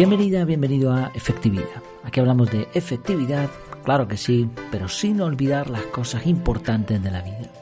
Bienvenida, 0.00 0.46
bienvenido 0.46 0.94
a 0.94 1.12
Efectividad. 1.14 1.82
Aquí 2.04 2.20
hablamos 2.20 2.50
de 2.50 2.68
efectividad, 2.72 3.50
claro 3.84 4.08
que 4.08 4.16
sí, 4.16 4.48
pero 4.70 4.88
sin 4.88 5.20
olvidar 5.20 5.68
las 5.68 5.82
cosas 5.82 6.26
importantes 6.26 7.02
de 7.02 7.10
la 7.10 7.20
vida. 7.20 7.52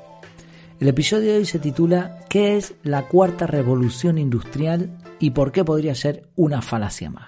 El 0.79 0.87
episodio 0.87 1.33
de 1.33 1.39
hoy 1.39 1.47
se 1.47 1.59
titula 1.59 2.21
¿Qué 2.31 2.57
es 2.57 2.77
la 2.85 3.09
cuarta 3.09 3.49
revolución 3.49 4.19
industrial 4.19 4.99
y 5.19 5.31
por 5.31 5.51
qué 5.51 5.65
podría 5.65 5.97
ser 5.97 6.31
una 6.37 6.63
falacia 6.63 7.11
más? 7.11 7.27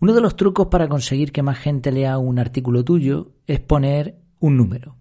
Uno 0.00 0.12
de 0.12 0.22
los 0.22 0.34
trucos 0.34 0.66
para 0.66 0.88
conseguir 0.88 1.30
que 1.30 1.44
más 1.44 1.58
gente 1.58 1.92
lea 1.92 2.18
un 2.18 2.40
artículo 2.40 2.82
tuyo 2.82 3.30
es 3.46 3.60
poner 3.60 4.18
un 4.40 4.56
número. 4.56 4.96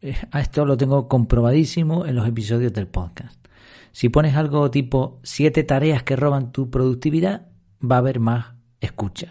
Eh, 0.00 0.14
a 0.30 0.40
esto 0.40 0.64
lo 0.64 0.76
tengo 0.76 1.08
comprobadísimo 1.08 2.06
en 2.06 2.14
los 2.14 2.28
episodios 2.28 2.72
del 2.72 2.86
podcast. 2.86 3.44
Si 3.90 4.08
pones 4.08 4.36
algo 4.36 4.70
tipo 4.70 5.18
siete 5.24 5.64
tareas 5.64 6.04
que 6.04 6.14
roban 6.14 6.52
tu 6.52 6.70
productividad, 6.70 7.48
va 7.82 7.96
a 7.96 7.98
haber 7.98 8.20
más 8.20 8.54
escuchas. 8.80 9.30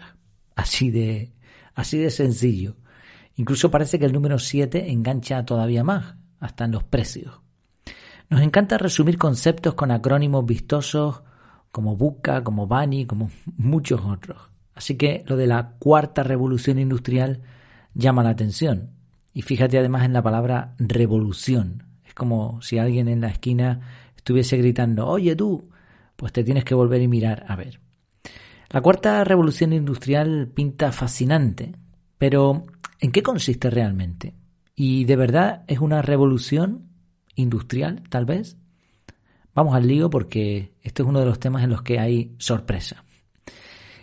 Así 0.56 0.90
de, 0.90 1.32
así 1.74 1.98
de 1.98 2.10
sencillo. 2.10 2.76
Incluso 3.36 3.70
parece 3.70 3.98
que 3.98 4.06
el 4.06 4.12
número 4.12 4.38
7 4.38 4.90
engancha 4.90 5.44
todavía 5.44 5.82
más, 5.82 6.14
hasta 6.38 6.64
en 6.64 6.72
los 6.72 6.84
precios. 6.84 7.40
Nos 8.30 8.40
encanta 8.40 8.78
resumir 8.78 9.18
conceptos 9.18 9.74
con 9.74 9.90
acrónimos 9.90 10.46
vistosos 10.46 11.22
como 11.70 11.96
BUCA, 11.96 12.44
como 12.44 12.66
BANI, 12.66 13.06
como 13.06 13.30
muchos 13.56 14.00
otros. 14.00 14.38
Así 14.74 14.96
que 14.96 15.24
lo 15.26 15.36
de 15.36 15.46
la 15.46 15.72
cuarta 15.78 16.22
revolución 16.22 16.78
industrial 16.78 17.42
llama 17.94 18.22
la 18.22 18.30
atención. 18.30 18.90
Y 19.32 19.42
fíjate 19.42 19.78
además 19.78 20.04
en 20.04 20.12
la 20.12 20.22
palabra 20.22 20.74
revolución. 20.78 21.84
Es 22.04 22.14
como 22.14 22.62
si 22.62 22.78
alguien 22.78 23.08
en 23.08 23.20
la 23.20 23.28
esquina 23.28 23.80
estuviese 24.16 24.56
gritando, 24.56 25.06
oye 25.06 25.34
tú, 25.34 25.68
pues 26.16 26.32
te 26.32 26.44
tienes 26.44 26.64
que 26.64 26.74
volver 26.74 27.02
y 27.02 27.08
mirar 27.08 27.44
a 27.48 27.56
ver. 27.56 27.80
La 28.74 28.80
cuarta 28.80 29.22
revolución 29.22 29.72
industrial 29.72 30.50
pinta 30.52 30.90
fascinante, 30.90 31.76
pero 32.18 32.64
¿en 32.98 33.12
qué 33.12 33.22
consiste 33.22 33.70
realmente? 33.70 34.34
¿Y 34.74 35.04
de 35.04 35.14
verdad 35.14 35.62
es 35.68 35.78
una 35.78 36.02
revolución 36.02 36.88
industrial, 37.36 38.02
tal 38.10 38.24
vez? 38.24 38.56
Vamos 39.54 39.76
al 39.76 39.86
lío 39.86 40.10
porque 40.10 40.72
este 40.82 41.02
es 41.04 41.08
uno 41.08 41.20
de 41.20 41.26
los 41.26 41.38
temas 41.38 41.62
en 41.62 41.70
los 41.70 41.82
que 41.82 42.00
hay 42.00 42.34
sorpresa. 42.38 43.04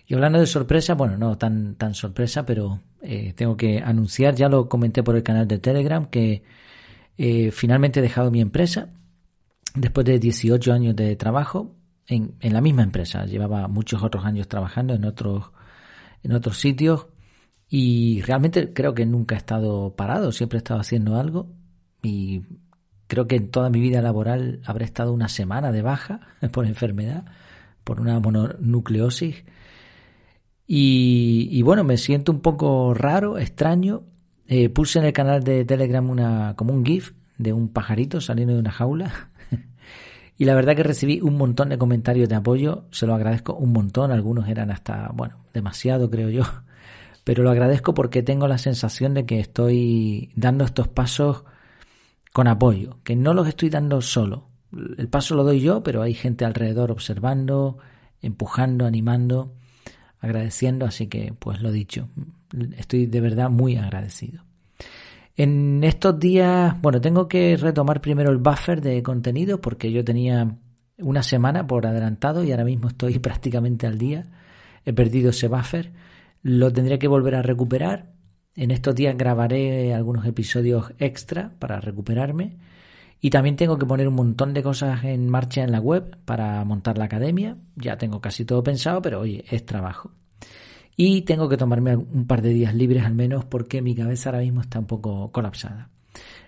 Y 0.07 0.13
hablando 0.13 0.39
de 0.39 0.47
sorpresa, 0.47 0.93
bueno, 0.93 1.17
no 1.17 1.37
tan, 1.37 1.75
tan 1.75 1.93
sorpresa, 1.93 2.45
pero 2.45 2.79
eh, 3.01 3.33
tengo 3.33 3.57
que 3.57 3.79
anunciar, 3.79 4.35
ya 4.35 4.47
lo 4.47 4.69
comenté 4.69 5.03
por 5.03 5.17
el 5.17 5.23
canal 5.23 5.49
de 5.49 5.59
Telegram, 5.59 6.05
que 6.05 6.43
eh, 7.17 7.51
finalmente 7.51 7.99
he 7.99 8.03
dejado 8.03 8.31
mi 8.31 8.39
empresa 8.39 8.87
después 9.75 10.05
de 10.05 10.17
18 10.17 10.71
años 10.71 10.95
de 10.95 11.17
trabajo 11.17 11.75
en, 12.07 12.35
la 12.41 12.61
misma 12.61 12.83
empresa. 12.83 13.25
Llevaba 13.25 13.67
muchos 13.67 14.03
otros 14.03 14.25
años 14.25 14.47
trabajando 14.47 14.93
en 14.93 15.05
otros, 15.05 15.51
en 16.23 16.33
otros 16.33 16.57
sitios 16.57 17.07
y 17.69 18.21
realmente 18.23 18.73
creo 18.73 18.93
que 18.93 19.05
nunca 19.05 19.35
he 19.35 19.37
estado 19.37 19.95
parado, 19.95 20.31
siempre 20.31 20.57
he 20.57 20.59
estado 20.59 20.79
haciendo 20.79 21.15
algo 21.15 21.47
y 22.03 22.41
creo 23.07 23.27
que 23.27 23.35
en 23.37 23.49
toda 23.49 23.69
mi 23.69 23.79
vida 23.79 24.01
laboral 24.01 24.61
habré 24.65 24.85
estado 24.85 25.13
una 25.13 25.29
semana 25.29 25.71
de 25.71 25.81
baja 25.81 26.21
por 26.51 26.65
enfermedad, 26.65 27.25
por 27.83 27.99
una 27.99 28.19
mononucleosis. 28.19 29.43
Y, 30.67 31.49
y 31.51 31.61
bueno, 31.63 31.83
me 31.83 31.97
siento 31.97 32.31
un 32.31 32.41
poco 32.41 32.93
raro, 32.93 33.37
extraño. 33.37 34.03
Eh, 34.47 34.69
puse 34.69 34.99
en 34.99 35.05
el 35.05 35.13
canal 35.13 35.43
de 35.43 35.65
Telegram 35.65 36.09
una, 36.09 36.55
como 36.55 36.73
un 36.73 36.85
GIF 36.85 37.13
de 37.37 37.53
un 37.53 37.69
pajarito 37.69 38.21
saliendo 38.21 38.53
de 38.53 38.59
una 38.59 38.71
jaula 38.71 39.30
y 40.41 40.45
la 40.45 40.55
verdad 40.55 40.75
que 40.75 40.81
recibí 40.81 41.21
un 41.21 41.37
montón 41.37 41.69
de 41.69 41.77
comentarios 41.77 42.27
de 42.27 42.33
apoyo, 42.33 42.85
se 42.89 43.05
lo 43.05 43.13
agradezco 43.13 43.53
un 43.53 43.71
montón, 43.71 44.11
algunos 44.11 44.49
eran 44.49 44.71
hasta, 44.71 45.11
bueno, 45.13 45.35
demasiado 45.53 46.09
creo 46.09 46.31
yo, 46.31 46.41
pero 47.23 47.43
lo 47.43 47.51
agradezco 47.51 47.93
porque 47.93 48.23
tengo 48.23 48.47
la 48.47 48.57
sensación 48.57 49.13
de 49.13 49.27
que 49.27 49.39
estoy 49.39 50.31
dando 50.35 50.65
estos 50.65 50.87
pasos 50.87 51.43
con 52.33 52.47
apoyo, 52.47 52.97
que 53.03 53.15
no 53.15 53.35
los 53.35 53.47
estoy 53.47 53.69
dando 53.69 54.01
solo. 54.01 54.49
El 54.97 55.09
paso 55.09 55.35
lo 55.35 55.43
doy 55.43 55.59
yo, 55.59 55.83
pero 55.83 56.01
hay 56.01 56.15
gente 56.15 56.43
alrededor 56.43 56.89
observando, 56.89 57.77
empujando, 58.19 58.87
animando, 58.87 59.53
agradeciendo, 60.21 60.87
así 60.87 61.05
que 61.05 61.35
pues 61.37 61.61
lo 61.61 61.71
dicho, 61.71 62.09
estoy 62.77 63.05
de 63.05 63.21
verdad 63.21 63.51
muy 63.51 63.75
agradecido. 63.75 64.43
En 65.43 65.83
estos 65.83 66.19
días, 66.19 66.79
bueno, 66.83 67.01
tengo 67.01 67.27
que 67.27 67.57
retomar 67.57 67.99
primero 67.99 68.29
el 68.29 68.37
buffer 68.37 68.79
de 68.79 69.01
contenido 69.01 69.59
porque 69.59 69.91
yo 69.91 70.03
tenía 70.05 70.59
una 70.99 71.23
semana 71.23 71.65
por 71.65 71.87
adelantado 71.87 72.43
y 72.43 72.51
ahora 72.51 72.63
mismo 72.63 72.89
estoy 72.89 73.17
prácticamente 73.27 73.87
al 73.87 73.97
día. 73.97 74.27
He 74.85 74.93
perdido 74.93 75.31
ese 75.31 75.47
buffer. 75.47 75.93
Lo 76.43 76.71
tendría 76.71 76.99
que 76.99 77.07
volver 77.07 77.33
a 77.33 77.41
recuperar. 77.41 78.13
En 78.53 78.69
estos 78.69 78.93
días 78.93 79.17
grabaré 79.17 79.95
algunos 79.95 80.27
episodios 80.27 80.93
extra 80.99 81.55
para 81.57 81.81
recuperarme. 81.81 82.59
Y 83.19 83.31
también 83.31 83.55
tengo 83.55 83.79
que 83.79 83.87
poner 83.87 84.07
un 84.07 84.13
montón 84.13 84.53
de 84.53 84.61
cosas 84.61 85.03
en 85.05 85.27
marcha 85.27 85.63
en 85.63 85.71
la 85.71 85.79
web 85.79 86.19
para 86.23 86.63
montar 86.65 86.99
la 86.99 87.05
academia. 87.05 87.57
Ya 87.75 87.97
tengo 87.97 88.21
casi 88.21 88.45
todo 88.45 88.61
pensado, 88.61 89.01
pero 89.01 89.21
oye, 89.21 89.43
es 89.49 89.65
trabajo. 89.65 90.11
Y 91.03 91.23
tengo 91.23 91.49
que 91.49 91.57
tomarme 91.57 91.95
un 91.95 92.27
par 92.27 92.43
de 92.43 92.49
días 92.49 92.75
libres 92.75 93.03
al 93.03 93.15
menos 93.15 93.43
porque 93.43 93.81
mi 93.81 93.95
cabeza 93.95 94.29
ahora 94.29 94.43
mismo 94.43 94.61
está 94.61 94.77
un 94.77 94.85
poco 94.85 95.31
colapsada. 95.31 95.89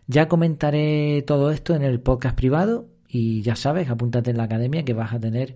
Ya 0.05 0.27
comentaré 0.27 1.23
todo 1.23 1.49
esto 1.49 1.73
en 1.73 1.81
el 1.81 1.99
podcast 1.99 2.35
privado 2.35 2.87
y 3.07 3.41
ya 3.41 3.55
sabes, 3.55 3.89
apúntate 3.89 4.29
en 4.29 4.37
la 4.37 4.43
academia 4.43 4.85
que 4.85 4.93
vas 4.93 5.11
a 5.11 5.19
tener 5.19 5.55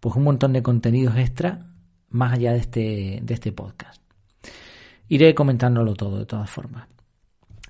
pues 0.00 0.16
un 0.16 0.22
montón 0.22 0.54
de 0.54 0.62
contenidos 0.62 1.18
extra 1.18 1.66
más 2.08 2.32
allá 2.32 2.52
de 2.52 2.58
este, 2.60 3.20
de 3.22 3.34
este 3.34 3.52
podcast. 3.52 4.00
Iré 5.08 5.34
comentándolo 5.34 5.92
todo 5.92 6.20
de 6.20 6.24
todas 6.24 6.48
formas. 6.48 6.88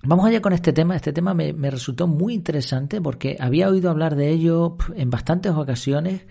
Vamos 0.05 0.27
allá 0.27 0.41
con 0.41 0.53
este 0.53 0.73
tema. 0.73 0.95
Este 0.95 1.13
tema 1.13 1.35
me, 1.35 1.55
me 1.55 1.73
resultó 1.73 2.07
muy 2.07 2.35
interesante 2.35 3.01
porque 3.01 3.37
había 3.41 3.69
oído 3.69 3.91
hablar 3.91 4.15
de 4.15 4.31
ello 4.31 4.77
en 4.95 5.11
bastantes 5.11 5.51
ocasiones 5.51 6.23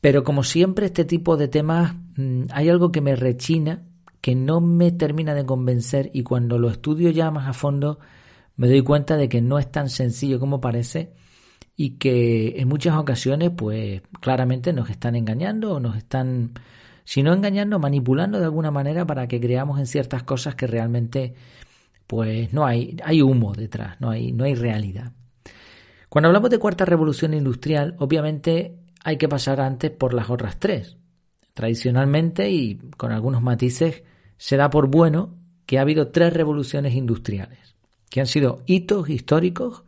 pero 0.00 0.24
como 0.24 0.42
siempre, 0.44 0.86
este 0.86 1.04
tipo 1.04 1.36
de 1.36 1.48
temas 1.48 1.94
mm, 2.16 2.44
hay 2.52 2.68
algo 2.68 2.92
que 2.92 3.00
me 3.00 3.16
rechina, 3.16 3.82
que 4.20 4.34
no 4.34 4.60
me 4.60 4.92
termina 4.92 5.34
de 5.34 5.44
convencer 5.46 6.10
y 6.12 6.22
cuando 6.22 6.58
lo 6.58 6.70
estudio 6.70 7.10
ya 7.10 7.30
más 7.30 7.48
a 7.48 7.52
fondo 7.52 7.98
me 8.56 8.68
doy 8.68 8.82
cuenta 8.82 9.16
de 9.16 9.28
que 9.28 9.40
no 9.40 9.58
es 9.58 9.70
tan 9.70 9.88
sencillo 9.88 10.38
como 10.38 10.60
parece 10.60 11.14
y 11.76 11.92
que 11.92 12.60
en 12.60 12.68
muchas 12.68 12.96
ocasiones 12.96 13.50
pues 13.56 14.02
claramente 14.20 14.72
nos 14.74 14.90
están 14.90 15.16
engañando 15.16 15.74
o 15.74 15.80
nos 15.80 15.96
están, 15.96 16.52
si 17.04 17.22
no 17.22 17.32
engañando, 17.32 17.78
manipulando 17.78 18.38
de 18.38 18.44
alguna 18.44 18.70
manera 18.70 19.06
para 19.06 19.26
que 19.28 19.40
creamos 19.40 19.78
en 19.78 19.86
ciertas 19.86 20.24
cosas 20.24 20.54
que 20.54 20.66
realmente 20.66 21.34
pues 22.06 22.52
no 22.52 22.66
hay, 22.66 22.96
hay 23.04 23.22
humo 23.22 23.54
detrás, 23.54 23.98
no 24.00 24.10
hay, 24.10 24.32
no 24.32 24.44
hay 24.44 24.54
realidad. 24.54 25.12
Cuando 26.10 26.28
hablamos 26.28 26.50
de 26.50 26.58
cuarta 26.58 26.84
revolución 26.84 27.32
industrial, 27.32 27.94
obviamente 27.98 28.79
hay 29.04 29.16
que 29.16 29.28
pasar 29.28 29.60
antes 29.60 29.90
por 29.90 30.14
las 30.14 30.30
otras 30.30 30.58
tres. 30.58 30.96
Tradicionalmente 31.54 32.50
y 32.50 32.76
con 32.96 33.12
algunos 33.12 33.42
matices 33.42 34.02
se 34.36 34.56
da 34.56 34.70
por 34.70 34.88
bueno 34.88 35.36
que 35.66 35.78
ha 35.78 35.82
habido 35.82 36.08
tres 36.08 36.32
revoluciones 36.32 36.94
industriales, 36.94 37.76
que 38.08 38.20
han 38.20 38.26
sido 38.26 38.62
hitos 38.66 39.08
históricos 39.08 39.84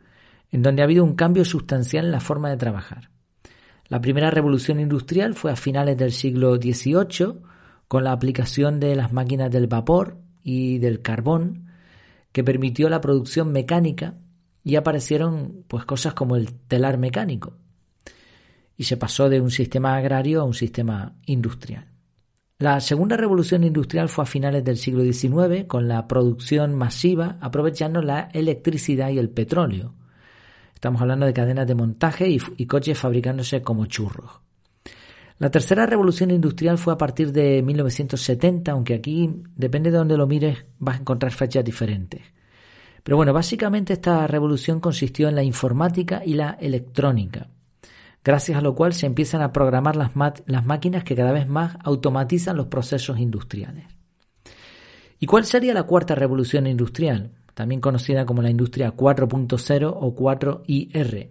en 0.51 0.63
donde 0.63 0.83
ha 0.83 0.85
habido 0.85 1.05
un 1.05 1.15
cambio 1.15 1.45
sustancial 1.45 2.05
en 2.05 2.13
la 2.13 2.21
forma 2.21 2.51
de 2.51 2.57
trabajar. 2.57 3.11
La 3.89 4.01
primera 4.01 4.31
revolución 4.31 4.81
industrial 4.81 5.35
fue 5.35 5.51
a 5.51 5.57
finales 5.57 5.97
del 5.97 6.13
siglo 6.13 6.57
XVIII 6.57 7.41
con 7.89 8.05
la 8.05 8.13
aplicación 8.13 8.81
de 8.81 8.97
las 8.97 9.13
máquinas 9.13 9.51
del 9.51 9.67
vapor 9.67 10.19
y 10.43 10.79
del 10.79 11.03
carbón 11.03 11.67
que 12.33 12.45
permitió 12.45 12.89
la 12.89 13.01
producción 13.01 13.53
mecánica 13.53 14.15
y 14.65 14.77
aparecieron 14.77 15.65
pues 15.69 15.85
cosas 15.85 16.15
como 16.15 16.37
el 16.37 16.53
telar 16.55 16.97
mecánico, 16.97 17.59
y 18.83 18.85
se 18.85 18.97
pasó 18.97 19.29
de 19.29 19.41
un 19.41 19.53
sistema 19.53 19.95
agrario 19.95 20.41
a 20.41 20.45
un 20.45 20.55
sistema 20.55 21.15
industrial. 21.27 21.87
La 22.59 22.81
segunda 22.81 23.17
revolución 23.17 23.63
industrial 23.63 24.09
fue 24.09 24.25
a 24.25 24.27
finales 24.27 24.65
del 24.65 24.77
siglo 24.77 25.05
XIX 25.05 25.67
con 25.69 25.87
la 25.87 26.09
producción 26.09 26.75
masiva 26.75 27.39
aprovechando 27.41 28.03
la 28.03 28.29
electricidad 28.33 29.11
y 29.11 29.21
el 29.21 29.31
petróleo. 29.31 29.95
Estamos 30.75 31.01
hablando 31.01 31.27
de 31.27 31.33
cadenas 31.33 31.69
de 31.69 31.77
montaje 31.77 32.29
y, 32.29 32.67
coches 32.67 32.99
fabricándose 32.99 33.63
como 33.63 33.87
churros. 33.87 34.41
La 35.39 35.49
tercera 35.49 35.87
revolución 35.87 36.33
industrial 36.33 36.77
fue 36.77 36.95
a 36.95 36.99
partir 36.99 37.31
de 37.31 37.63
1970, 37.63 38.73
aunque 38.73 38.95
aquí, 38.95 39.31
depende 39.55 39.93
de 39.93 39.99
donde 39.99 40.17
lo 40.17 40.27
mires, 40.27 40.65
vas 40.81 40.97
a 40.97 41.01
encontrar 41.03 41.31
fechas 41.31 41.65
diferentes. 41.65 42.23
Pero 43.05 43.17
bueno, 43.17 43.33
básicamente 43.33 43.93
esta 43.93 44.27
revolución 44.27 44.81
consistió 44.81 45.29
en 45.29 45.37
la 45.37 45.45
informática 45.45 46.23
y 46.27 46.35
la 46.35 46.59
electrónica 46.61 47.49
gracias 48.25 48.59
a 48.59 48.63
lo 48.63 48.75
cual 48.75 48.93
se 48.93 49.07
empiezan 49.07 49.43
a 49.43 49.53
programar 49.53 49.97
las, 49.97 50.15
máquinas 50.15 51.05
que 51.05 51.17
cada 51.17 51.33
vez 51.33 51.49
más 51.49 51.77
automatizan 51.83 52.57
los 52.57 52.67
procesos 52.67 53.19
industriales. 53.19 53.87
¿Y 55.19 55.27
cuál 55.27 55.45
sería 55.45 55.75
la 55.75 55.85
cuarta 55.85 56.15
revolución 56.15 56.67
industrial? 56.67 57.33
También 57.55 57.81
conocida 57.81 58.27
como 58.27 58.43
la 58.43 58.51
industria 58.51 58.97
4.0 58.97 59.93
o 59.95 60.17
4IR. 60.17 61.31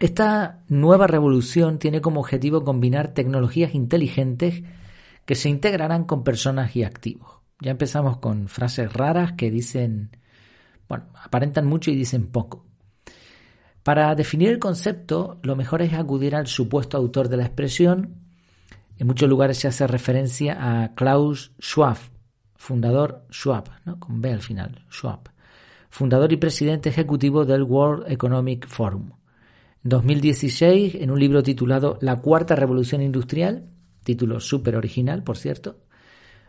Esta 0.00 0.64
nueva 0.68 1.06
revolución 1.06 1.78
tiene 1.78 2.00
como 2.00 2.20
objetivo 2.20 2.64
combinar 2.64 3.14
tecnologías 3.14 3.74
inteligentes 3.74 4.64
que 5.24 5.34
se 5.34 5.48
integrarán 5.48 6.04
con 6.04 6.24
personas 6.24 6.74
y 6.74 6.82
activos. 6.82 7.34
Ya 7.60 7.70
empezamos 7.70 8.18
con 8.18 8.48
frases 8.48 8.92
raras 8.92 9.32
que 9.32 9.50
dicen, 9.50 10.16
bueno, 10.88 11.06
aparentan 11.22 11.66
mucho 11.66 11.90
y 11.90 11.96
dicen 11.96 12.26
poco. 12.26 12.66
Para 13.84 14.14
definir 14.14 14.48
el 14.48 14.58
concepto, 14.58 15.38
lo 15.42 15.56
mejor 15.56 15.82
es 15.82 15.92
acudir 15.92 16.34
al 16.34 16.46
supuesto 16.46 16.96
autor 16.96 17.28
de 17.28 17.36
la 17.36 17.44
expresión. 17.44 18.14
En 18.98 19.06
muchos 19.06 19.28
lugares 19.28 19.58
se 19.58 19.68
hace 19.68 19.86
referencia 19.86 20.56
a 20.58 20.94
Klaus 20.94 21.52
Schwab, 21.60 21.98
fundador 22.56 23.26
Schwab, 23.30 23.68
¿no? 23.84 24.00
con 24.00 24.22
B 24.22 24.32
al 24.32 24.40
final, 24.40 24.86
Schwab, 24.90 25.28
fundador 25.90 26.32
y 26.32 26.38
presidente 26.38 26.88
ejecutivo 26.88 27.44
del 27.44 27.62
World 27.62 28.10
Economic 28.10 28.66
Forum. 28.66 29.10
En 29.84 29.90
2016, 29.90 30.94
en 30.94 31.10
un 31.10 31.20
libro 31.20 31.42
titulado 31.42 31.98
La 32.00 32.20
Cuarta 32.20 32.56
Revolución 32.56 33.02
Industrial, 33.02 33.68
título 34.02 34.40
súper 34.40 34.76
original, 34.76 35.22
por 35.22 35.36
cierto, 35.36 35.80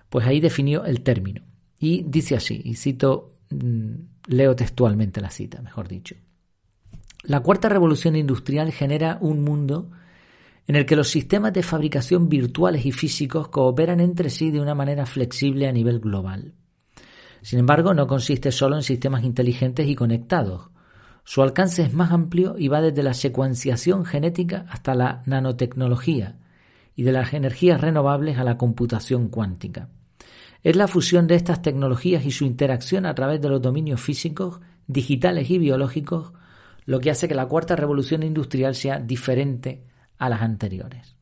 pues 0.09 0.25
ahí 0.25 0.39
definió 0.39 0.85
el 0.85 1.01
término. 1.01 1.41
Y 1.79 2.03
dice 2.03 2.37
así, 2.37 2.61
y 2.63 2.75
cito, 2.75 3.39
mm, 3.49 3.93
leo 4.27 4.55
textualmente 4.55 5.19
la 5.19 5.31
cita, 5.31 5.61
mejor 5.61 5.89
dicho. 5.89 6.15
La 7.27 7.39
cuarta 7.39 7.69
revolución 7.69 8.15
industrial 8.15 8.71
genera 8.71 9.17
un 9.19 9.43
mundo 9.43 9.89
en 10.67 10.75
el 10.75 10.85
que 10.85 10.95
los 10.95 11.09
sistemas 11.09 11.53
de 11.53 11.63
fabricación 11.63 12.29
virtuales 12.29 12.85
y 12.85 12.91
físicos 12.91 13.47
cooperan 13.47 13.99
entre 13.99 14.29
sí 14.29 14.51
de 14.51 14.61
una 14.61 14.75
manera 14.75 15.07
flexible 15.07 15.67
a 15.67 15.71
nivel 15.71 15.99
global. 15.99 16.53
Sin 17.41 17.59
embargo, 17.59 17.95
no 17.95 18.05
consiste 18.05 18.51
solo 18.51 18.75
en 18.75 18.83
sistemas 18.83 19.23
inteligentes 19.23 19.87
y 19.87 19.95
conectados. 19.95 20.69
Su 21.23 21.41
alcance 21.41 21.81
es 21.81 21.93
más 21.93 22.11
amplio 22.11 22.55
y 22.59 22.67
va 22.67 22.81
desde 22.81 23.01
la 23.01 23.15
secuenciación 23.15 24.05
genética 24.05 24.67
hasta 24.69 24.93
la 24.93 25.23
nanotecnología 25.25 26.37
y 26.95 27.03
de 27.03 27.11
las 27.11 27.33
energías 27.33 27.81
renovables 27.81 28.37
a 28.37 28.43
la 28.43 28.57
computación 28.57 29.29
cuántica. 29.29 29.89
Es 30.61 30.75
la 30.75 30.87
fusión 30.87 31.25
de 31.25 31.35
estas 31.35 31.63
tecnologías 31.63 32.25
y 32.25 32.31
su 32.31 32.45
interacción 32.45 33.07
a 33.07 33.15
través 33.15 33.41
de 33.41 33.49
los 33.49 33.61
dominios 33.61 34.01
físicos, 34.01 34.59
digitales 34.87 35.49
y 35.49 35.57
biológicos 35.57 36.33
lo 36.85 36.99
que 36.99 37.11
hace 37.11 37.27
que 37.27 37.35
la 37.35 37.47
cuarta 37.47 37.75
revolución 37.75 38.23
industrial 38.23 38.75
sea 38.75 38.99
diferente 38.99 39.83
a 40.17 40.29
las 40.29 40.41
anteriores. 40.41 41.15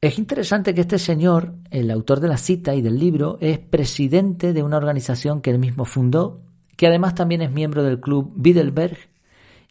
Es 0.00 0.18
interesante 0.18 0.74
que 0.74 0.82
este 0.82 0.98
señor, 0.98 1.54
el 1.70 1.90
autor 1.90 2.20
de 2.20 2.28
la 2.28 2.36
cita 2.36 2.74
y 2.74 2.82
del 2.82 2.98
libro, 2.98 3.36
es 3.40 3.58
presidente 3.58 4.52
de 4.52 4.62
una 4.62 4.76
organización 4.76 5.40
que 5.40 5.50
él 5.50 5.58
mismo 5.58 5.84
fundó, 5.84 6.42
que 6.76 6.86
además 6.86 7.16
también 7.16 7.42
es 7.42 7.50
miembro 7.50 7.82
del 7.82 8.00
club 8.00 8.32
Bilderberg 8.36 8.96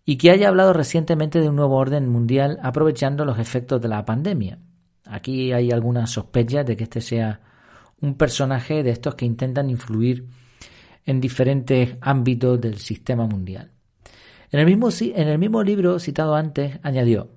y 0.03 0.17
que 0.17 0.31
haya 0.31 0.49
hablado 0.49 0.73
recientemente 0.73 1.39
de 1.39 1.47
un 1.47 1.55
nuevo 1.55 1.77
orden 1.77 2.09
mundial 2.09 2.59
aprovechando 2.61 3.23
los 3.23 3.39
efectos 3.39 3.81
de 3.81 3.87
la 3.87 4.03
pandemia. 4.03 4.59
Aquí 5.05 5.53
hay 5.53 5.71
algunas 5.71 6.11
sospechas 6.11 6.65
de 6.65 6.75
que 6.75 6.83
este 6.83 6.99
sea 6.99 7.39
un 8.01 8.15
personaje 8.15 8.83
de 8.83 8.91
estos 8.91 9.15
que 9.15 9.25
intentan 9.25 9.69
influir 9.69 10.27
en 11.05 11.21
diferentes 11.21 11.95
ámbitos 12.01 12.59
del 12.59 12.79
sistema 12.79 13.25
mundial. 13.25 13.71
En 14.51 14.59
el, 14.59 14.65
mismo, 14.65 14.89
en 15.01 15.27
el 15.27 15.39
mismo 15.39 15.61
libro 15.63 15.99
citado 15.99 16.35
antes, 16.35 16.79
añadió, 16.83 17.29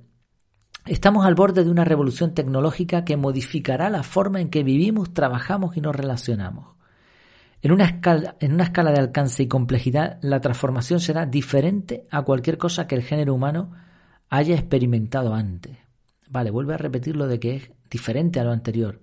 Estamos 0.87 1.27
al 1.27 1.35
borde 1.35 1.63
de 1.63 1.71
una 1.71 1.85
revolución 1.85 2.35
tecnológica 2.35 3.05
que 3.05 3.17
modificará 3.17 3.91
la 3.91 4.03
forma 4.03 4.41
en 4.41 4.49
que 4.49 4.63
vivimos, 4.63 5.13
trabajamos 5.13 5.77
y 5.77 5.81
nos 5.81 5.95
relacionamos. 5.95 6.77
En 7.63 7.73
una, 7.73 7.85
escala, 7.85 8.37
en 8.41 8.55
una 8.55 8.65
escala 8.65 8.91
de 8.91 9.01
alcance 9.01 9.43
y 9.43 9.49
complejidad, 9.49 10.19
la 10.23 10.41
transformación 10.41 10.99
será 11.01 11.27
diferente 11.27 12.07
a 12.11 12.23
cualquier 12.23 12.57
cosa 12.57 12.87
que 12.87 12.95
el 12.95 13.03
género 13.03 13.35
humano 13.35 13.73
haya 14.31 14.55
experimentado 14.55 15.35
antes. 15.35 15.77
Vale, 16.29 16.51
vuelve 16.51 16.75
a 16.75 16.79
repetir 16.79 17.17
lo 17.17 17.27
de 17.27 17.39
que 17.39 17.57
es 17.57 17.71
diferente 17.91 18.41
a 18.41 18.45
lo 18.45 18.53
anterior. 18.53 19.01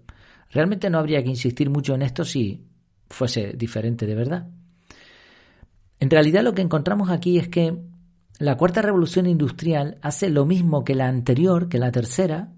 Realmente 0.50 0.90
no 0.90 0.98
habría 0.98 1.22
que 1.22 1.30
insistir 1.30 1.70
mucho 1.70 1.94
en 1.94 2.02
esto 2.02 2.26
si 2.26 2.66
fuese 3.10 3.54
diferente 3.54 4.08
de 4.08 4.16
verdad. 4.16 4.48
En 6.00 6.10
realidad 6.10 6.44
lo 6.44 6.54
que 6.54 6.62
encontramos 6.62 7.12
aquí 7.12 7.38
es 7.38 7.50
que 7.50 7.78
la 8.40 8.56
cuarta 8.56 8.82
revolución 8.82 9.26
industrial 9.26 9.98
hace 10.02 10.30
lo 10.30 10.46
mismo 10.46 10.84
que 10.84 10.94
la 10.94 11.08
anterior, 11.08 11.70
que 11.70 11.80
la 11.80 11.92
tercera, 11.92 12.50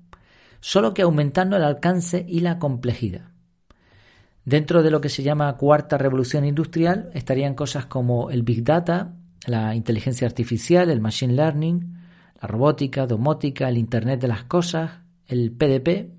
solo 0.59 0.93
que 0.93 1.03
aumentando 1.03 1.55
el 1.55 1.63
alcance 1.63 2.25
y 2.27 2.41
la 2.41 2.59
complejidad. 2.59 3.29
Dentro 4.43 4.83
de 4.83 4.91
lo 4.91 4.99
que 4.99 5.09
se 5.09 5.23
llama 5.23 5.55
cuarta 5.55 5.97
revolución 5.97 6.43
industrial 6.43 7.11
estarían 7.13 7.55
cosas 7.55 7.85
como 7.85 8.29
el 8.29 8.43
Big 8.43 8.63
Data, 8.63 9.13
la 9.45 9.73
inteligencia 9.75 10.27
artificial, 10.27 10.89
el 10.89 10.99
Machine 10.99 11.33
Learning, 11.33 11.97
la 12.41 12.47
robótica, 12.47 13.05
domótica, 13.05 13.69
el 13.69 13.77
Internet 13.77 14.19
de 14.19 14.27
las 14.27 14.43
Cosas, 14.43 14.91
el 15.27 15.51
PDP, 15.51 16.11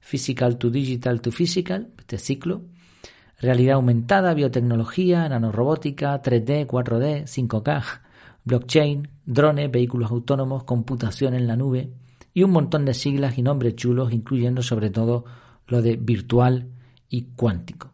Physical 0.00 0.58
to 0.58 0.70
Digital 0.70 1.20
to 1.20 1.32
Physical, 1.32 1.88
este 1.98 2.18
ciclo, 2.18 2.62
realidad 3.40 3.76
aumentada, 3.76 4.34
biotecnología, 4.34 5.28
nanorobótica, 5.28 6.20
3D, 6.20 6.66
4D, 6.66 7.24
5K, 7.24 7.82
blockchain, 8.44 9.08
drones, 9.24 9.70
vehículos 9.70 10.10
autónomos, 10.10 10.64
computación 10.64 11.34
en 11.34 11.46
la 11.46 11.56
nube 11.56 11.92
y 12.34 12.42
un 12.42 12.50
montón 12.50 12.84
de 12.84 12.94
siglas 12.94 13.38
y 13.38 13.42
nombres 13.42 13.76
chulos, 13.76 14.12
incluyendo 14.12 14.62
sobre 14.62 14.90
todo 14.90 15.24
lo 15.66 15.82
de 15.82 15.96
virtual 15.96 16.68
y 17.08 17.22
cuántico. 17.36 17.92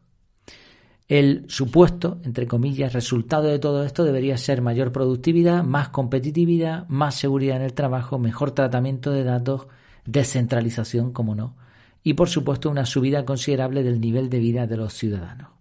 El 1.08 1.46
supuesto, 1.48 2.20
entre 2.24 2.46
comillas, 2.46 2.92
resultado 2.92 3.44
de 3.44 3.58
todo 3.58 3.82
esto 3.82 4.04
debería 4.04 4.36
ser 4.36 4.60
mayor 4.60 4.92
productividad, 4.92 5.64
más 5.64 5.88
competitividad, 5.88 6.86
más 6.88 7.14
seguridad 7.14 7.56
en 7.56 7.62
el 7.62 7.72
trabajo, 7.72 8.18
mejor 8.18 8.50
tratamiento 8.50 9.10
de 9.10 9.24
datos, 9.24 9.68
descentralización, 10.04 11.12
como 11.12 11.34
no, 11.34 11.56
y 12.02 12.12
por 12.12 12.28
supuesto 12.28 12.68
una 12.68 12.84
subida 12.84 13.24
considerable 13.24 13.82
del 13.82 14.00
nivel 14.00 14.28
de 14.28 14.38
vida 14.38 14.66
de 14.66 14.76
los 14.76 14.92
ciudadanos. 14.92 15.57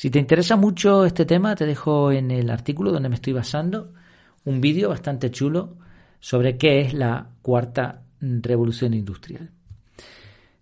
Si 0.00 0.08
te 0.08 0.18
interesa 0.18 0.56
mucho 0.56 1.04
este 1.04 1.26
tema, 1.26 1.54
te 1.54 1.66
dejo 1.66 2.10
en 2.10 2.30
el 2.30 2.48
artículo 2.48 2.90
donde 2.90 3.10
me 3.10 3.16
estoy 3.16 3.34
basando 3.34 3.92
un 4.46 4.62
vídeo 4.62 4.88
bastante 4.88 5.30
chulo 5.30 5.76
sobre 6.20 6.56
qué 6.56 6.80
es 6.80 6.94
la 6.94 7.32
cuarta 7.42 8.00
revolución 8.18 8.94
industrial. 8.94 9.50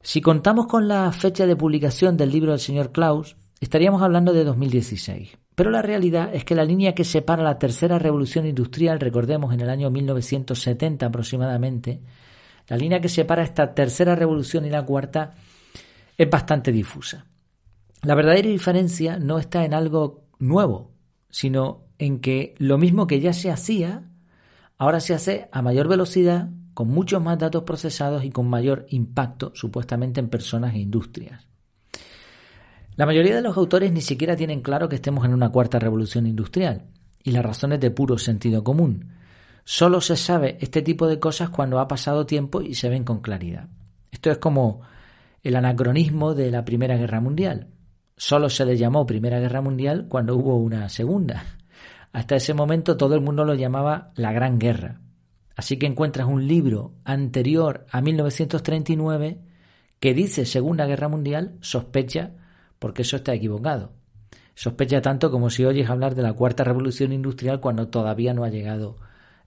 Si 0.02 0.20
contamos 0.20 0.66
con 0.66 0.88
la 0.88 1.12
fecha 1.12 1.46
de 1.46 1.54
publicación 1.54 2.16
del 2.16 2.32
libro 2.32 2.50
del 2.50 2.58
señor 2.58 2.90
Klaus, 2.90 3.36
estaríamos 3.60 4.02
hablando 4.02 4.32
de 4.32 4.42
2016. 4.42 5.38
Pero 5.54 5.70
la 5.70 5.82
realidad 5.82 6.34
es 6.34 6.44
que 6.44 6.56
la 6.56 6.64
línea 6.64 6.96
que 6.96 7.04
separa 7.04 7.44
la 7.44 7.60
tercera 7.60 7.96
revolución 7.96 8.44
industrial, 8.44 8.98
recordemos 8.98 9.54
en 9.54 9.60
el 9.60 9.70
año 9.70 9.88
1970 9.88 11.06
aproximadamente, 11.06 12.00
la 12.66 12.76
línea 12.76 13.00
que 13.00 13.08
separa 13.08 13.44
esta 13.44 13.72
tercera 13.72 14.16
revolución 14.16 14.64
y 14.64 14.70
la 14.70 14.84
cuarta 14.84 15.34
es 16.16 16.28
bastante 16.28 16.72
difusa. 16.72 17.24
La 18.02 18.14
verdadera 18.14 18.48
diferencia 18.48 19.18
no 19.18 19.38
está 19.38 19.64
en 19.64 19.74
algo 19.74 20.24
nuevo, 20.38 20.92
sino 21.30 21.84
en 21.98 22.20
que 22.20 22.54
lo 22.58 22.78
mismo 22.78 23.06
que 23.06 23.20
ya 23.20 23.32
se 23.32 23.50
hacía, 23.50 24.04
ahora 24.76 25.00
se 25.00 25.14
hace 25.14 25.48
a 25.50 25.62
mayor 25.62 25.88
velocidad, 25.88 26.48
con 26.74 26.88
muchos 26.88 27.20
más 27.20 27.38
datos 27.38 27.64
procesados 27.64 28.24
y 28.24 28.30
con 28.30 28.48
mayor 28.48 28.86
impacto 28.90 29.50
supuestamente 29.54 30.20
en 30.20 30.28
personas 30.28 30.74
e 30.74 30.78
industrias. 30.78 31.48
La 32.94 33.04
mayoría 33.04 33.34
de 33.34 33.42
los 33.42 33.56
autores 33.56 33.90
ni 33.92 34.00
siquiera 34.00 34.36
tienen 34.36 34.60
claro 34.60 34.88
que 34.88 34.96
estemos 34.96 35.24
en 35.24 35.34
una 35.34 35.50
cuarta 35.50 35.80
revolución 35.80 36.26
industrial, 36.26 36.86
y 37.24 37.32
la 37.32 37.42
razón 37.42 37.72
es 37.72 37.80
de 37.80 37.90
puro 37.90 38.16
sentido 38.16 38.62
común. 38.62 39.12
Solo 39.64 40.00
se 40.00 40.16
sabe 40.16 40.56
este 40.60 40.82
tipo 40.82 41.08
de 41.08 41.18
cosas 41.18 41.50
cuando 41.50 41.80
ha 41.80 41.88
pasado 41.88 42.26
tiempo 42.26 42.62
y 42.62 42.74
se 42.74 42.88
ven 42.88 43.04
con 43.04 43.20
claridad. 43.20 43.68
Esto 44.12 44.30
es 44.30 44.38
como 44.38 44.82
el 45.42 45.56
anacronismo 45.56 46.34
de 46.34 46.50
la 46.50 46.64
Primera 46.64 46.96
Guerra 46.96 47.20
Mundial. 47.20 47.68
Solo 48.18 48.50
se 48.50 48.64
le 48.64 48.76
llamó 48.76 49.06
Primera 49.06 49.38
Guerra 49.38 49.60
Mundial 49.60 50.06
cuando 50.08 50.36
hubo 50.36 50.56
una 50.56 50.88
segunda. 50.88 51.44
Hasta 52.12 52.34
ese 52.34 52.52
momento 52.52 52.96
todo 52.96 53.14
el 53.14 53.20
mundo 53.20 53.44
lo 53.44 53.54
llamaba 53.54 54.10
la 54.16 54.32
Gran 54.32 54.58
Guerra. 54.58 55.00
Así 55.54 55.78
que 55.78 55.86
encuentras 55.86 56.26
un 56.26 56.48
libro 56.48 56.94
anterior 57.04 57.86
a 57.92 58.00
1939 58.00 59.38
que 60.00 60.14
dice 60.14 60.46
Segunda 60.46 60.86
Guerra 60.86 61.08
Mundial, 61.08 61.58
sospecha, 61.60 62.32
porque 62.80 63.02
eso 63.02 63.16
está 63.16 63.34
equivocado. 63.34 63.92
Sospecha 64.56 65.00
tanto 65.00 65.30
como 65.30 65.48
si 65.48 65.64
oyes 65.64 65.88
hablar 65.88 66.16
de 66.16 66.22
la 66.22 66.32
Cuarta 66.32 66.64
Revolución 66.64 67.12
Industrial 67.12 67.60
cuando 67.60 67.86
todavía 67.86 68.34
no 68.34 68.42
ha 68.42 68.50
llegado 68.50 68.96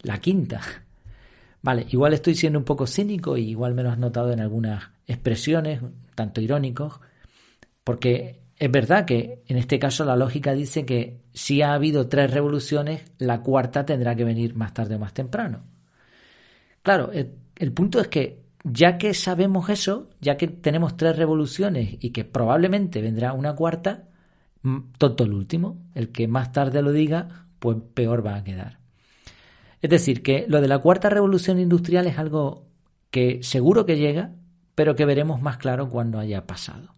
la 0.02 0.20
quinta. 0.20 0.62
Vale, 1.62 1.88
igual 1.90 2.14
estoy 2.14 2.36
siendo 2.36 2.58
un 2.58 2.66
poco 2.66 2.88
cínico 2.88 3.36
y 3.36 3.50
igual 3.50 3.74
me 3.74 3.84
lo 3.84 3.92
has 3.92 3.98
notado 3.98 4.32
en 4.32 4.40
algunas 4.40 4.92
expresiones, 5.08 5.82
tanto 6.16 6.40
irónicos, 6.40 7.02
porque 7.84 8.42
es 8.62 8.70
verdad 8.70 9.06
que 9.06 9.42
en 9.48 9.58
este 9.58 9.80
caso 9.80 10.06
la 10.06 10.16
lógica 10.16 10.54
dice 10.54 10.86
que 10.86 11.24
si 11.34 11.64
ha 11.64 11.74
habido 11.74 12.08
tres 12.08 12.30
revoluciones, 12.30 13.02
la 13.18 13.42
cuarta 13.42 13.88
tendrá 13.88 14.16
que 14.16 14.24
venir 14.24 14.54
más 14.54 14.72
tarde 14.72 14.98
o 14.98 15.00
más 15.00 15.16
temprano. 15.16 15.64
Claro, 16.84 17.10
el, 17.12 17.72
punto 17.74 18.00
es 18.00 18.08
que 18.08 18.44
ya 18.64 19.00
que 19.00 19.16
sabemos 19.16 19.68
eso, 19.70 20.12
ya 20.20 20.38
que 20.38 20.48
tenemos 20.48 20.96
tres 20.96 21.18
revoluciones 21.18 21.96
y 22.02 22.12
que 22.12 22.24
probablemente 22.24 23.02
vendrá 23.02 23.34
una 23.34 23.56
cuarta, 23.56 24.04
tonto 25.00 25.24
el 25.24 25.34
último, 25.34 25.82
el 25.96 26.12
que 26.12 26.28
más 26.28 26.52
tarde 26.52 26.84
lo 26.84 26.92
diga, 26.92 27.48
pues 27.58 27.78
peor 27.96 28.24
va 28.24 28.36
a 28.36 28.44
quedar. 28.44 28.78
Es 29.82 29.90
decir, 29.90 30.22
que 30.22 30.46
lo 30.48 30.62
de 30.62 30.68
la 30.68 30.78
cuarta 30.78 31.10
revolución 31.10 31.60
industrial 31.60 32.06
es 32.06 32.20
algo 32.20 32.68
que 33.10 33.42
seguro 33.42 33.88
que 33.88 33.98
llega, 33.98 34.36
pero 34.76 34.96
que 34.96 35.06
veremos 35.06 35.42
más 35.42 35.58
claro 35.58 35.90
cuando 35.90 36.20
haya 36.20 36.46
pasado. 36.46 36.91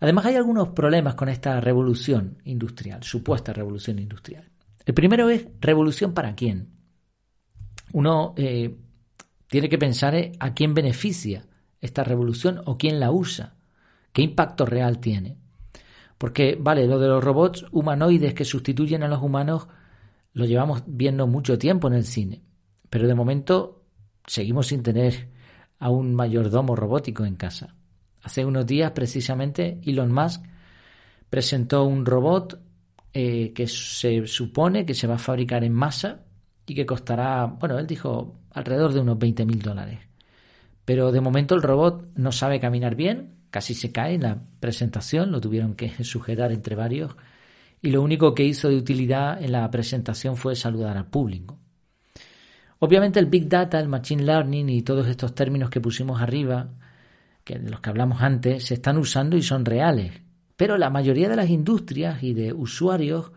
Además 0.00 0.24
hay 0.24 0.36
algunos 0.36 0.68
problemas 0.68 1.14
con 1.14 1.28
esta 1.28 1.60
revolución 1.60 2.38
industrial, 2.44 3.02
supuesta 3.02 3.52
revolución 3.52 3.98
industrial. 3.98 4.50
El 4.86 4.94
primero 4.94 5.28
es 5.28 5.46
revolución 5.60 6.14
para 6.14 6.34
quién. 6.34 6.70
Uno 7.92 8.34
eh, 8.36 8.76
tiene 9.46 9.68
que 9.68 9.78
pensar 9.78 10.14
a 10.38 10.54
quién 10.54 10.72
beneficia 10.72 11.44
esta 11.80 12.02
revolución 12.02 12.62
o 12.64 12.78
quién 12.78 12.98
la 12.98 13.10
usa, 13.10 13.56
qué 14.12 14.22
impacto 14.22 14.64
real 14.64 15.00
tiene. 15.00 15.36
Porque, 16.16 16.56
vale, 16.58 16.86
lo 16.86 16.98
de 16.98 17.08
los 17.08 17.22
robots 17.22 17.66
humanoides 17.70 18.34
que 18.34 18.44
sustituyen 18.44 19.02
a 19.02 19.08
los 19.08 19.22
humanos 19.22 19.68
lo 20.32 20.44
llevamos 20.44 20.82
viendo 20.86 21.26
mucho 21.26 21.58
tiempo 21.58 21.88
en 21.88 21.94
el 21.94 22.04
cine, 22.04 22.42
pero 22.88 23.06
de 23.06 23.14
momento 23.14 23.82
seguimos 24.26 24.68
sin 24.68 24.82
tener 24.82 25.30
a 25.78 25.90
un 25.90 26.14
mayordomo 26.14 26.76
robótico 26.76 27.24
en 27.24 27.36
casa. 27.36 27.74
Hace 28.22 28.44
unos 28.44 28.66
días, 28.66 28.92
precisamente, 28.92 29.80
Elon 29.84 30.12
Musk 30.12 30.42
presentó 31.28 31.84
un 31.84 32.04
robot 32.04 32.60
eh, 33.12 33.52
que 33.52 33.66
se 33.66 34.26
supone 34.26 34.84
que 34.84 34.94
se 34.94 35.06
va 35.06 35.14
a 35.14 35.18
fabricar 35.18 35.64
en 35.64 35.72
masa 35.72 36.20
y 36.66 36.74
que 36.74 36.86
costará, 36.86 37.46
bueno, 37.46 37.78
él 37.78 37.86
dijo 37.86 38.40
alrededor 38.52 38.92
de 38.92 39.00
unos 39.00 39.18
20 39.18 39.46
mil 39.46 39.60
dólares. 39.60 39.98
Pero 40.84 41.12
de 41.12 41.20
momento 41.20 41.54
el 41.54 41.62
robot 41.62 42.08
no 42.16 42.32
sabe 42.32 42.60
caminar 42.60 42.94
bien, 42.94 43.36
casi 43.50 43.74
se 43.74 43.92
cae 43.92 44.14
en 44.14 44.22
la 44.22 44.42
presentación, 44.60 45.32
lo 45.32 45.40
tuvieron 45.40 45.74
que 45.74 46.04
sujetar 46.04 46.52
entre 46.52 46.76
varios, 46.76 47.16
y 47.82 47.90
lo 47.90 48.02
único 48.02 48.34
que 48.34 48.44
hizo 48.44 48.68
de 48.68 48.76
utilidad 48.76 49.42
en 49.42 49.52
la 49.52 49.70
presentación 49.70 50.36
fue 50.36 50.54
saludar 50.54 50.96
al 50.96 51.06
público. 51.06 51.58
Obviamente 52.78 53.18
el 53.18 53.26
Big 53.26 53.48
Data, 53.48 53.78
el 53.78 53.88
Machine 53.88 54.22
Learning 54.22 54.68
y 54.68 54.82
todos 54.82 55.06
estos 55.06 55.34
términos 55.34 55.70
que 55.70 55.80
pusimos 55.80 56.20
arriba, 56.20 56.70
que 57.44 57.58
de 57.58 57.70
los 57.70 57.80
que 57.80 57.90
hablamos 57.90 58.22
antes, 58.22 58.64
se 58.66 58.74
están 58.74 58.98
usando 58.98 59.36
y 59.36 59.42
son 59.42 59.64
reales. 59.64 60.12
Pero 60.56 60.76
la 60.76 60.90
mayoría 60.90 61.28
de 61.28 61.36
las 61.36 61.50
industrias 61.50 62.22
y 62.22 62.34
de 62.34 62.52
usuarios 62.52 63.32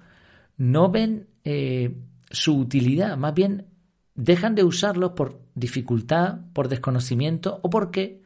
no 0.57 0.89
ven 0.89 1.27
eh, 1.43 1.95
su 2.29 2.57
utilidad, 2.57 3.17
más 3.17 3.33
bien 3.33 3.67
dejan 4.15 4.55
de 4.55 4.63
usarlos 4.63 5.11
por 5.11 5.41
dificultad, 5.55 6.39
por 6.53 6.67
desconocimiento 6.67 7.59
o 7.63 7.69
porque 7.69 8.21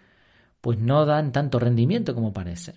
pues 0.61 0.79
no 0.79 1.05
dan 1.05 1.31
tanto 1.31 1.59
rendimiento 1.59 2.13
como 2.13 2.33
parece. 2.33 2.75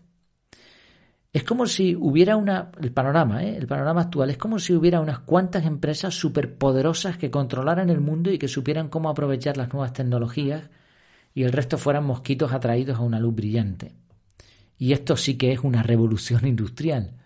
Es 1.33 1.45
como 1.45 1.67
si 1.67 1.95
hubiera 1.95 2.37
una, 2.37 2.73
el 2.81 2.93
panorama, 2.93 3.45
¿eh? 3.45 3.57
el 3.57 3.69
panorama 3.69 4.03
actual, 4.03 4.31
es 4.31 4.37
como 4.37 4.59
si 4.59 4.75
hubiera 4.75 5.01
unas 5.01 5.21
cuantas 5.21 5.65
empresas 5.65 6.15
superpoderosas 6.15 7.19
que 7.19 7.31
controlaran 7.31 7.89
el 7.89 8.01
mundo 8.01 8.33
y 8.33 8.39
que 8.39 8.49
supieran 8.49 8.89
cómo 8.89 9.09
aprovechar 9.09 9.57
las 9.57 9.73
nuevas 9.73 9.93
tecnologías 9.93 10.71
y 11.35 11.45
el 11.45 11.53
resto 11.53 11.79
fueran 11.79 12.05
mosquitos 12.05 12.53
atraídos 12.53 12.99
a 12.99 13.03
una 13.03 13.21
luz 13.21 13.35
brillante. 13.35 13.95
Y 14.79 14.93
esto 14.93 15.17
sí 15.17 15.37
que 15.37 15.53
es 15.53 15.61
una 15.61 15.83
revolución 15.85 16.47
industrial, 16.47 17.17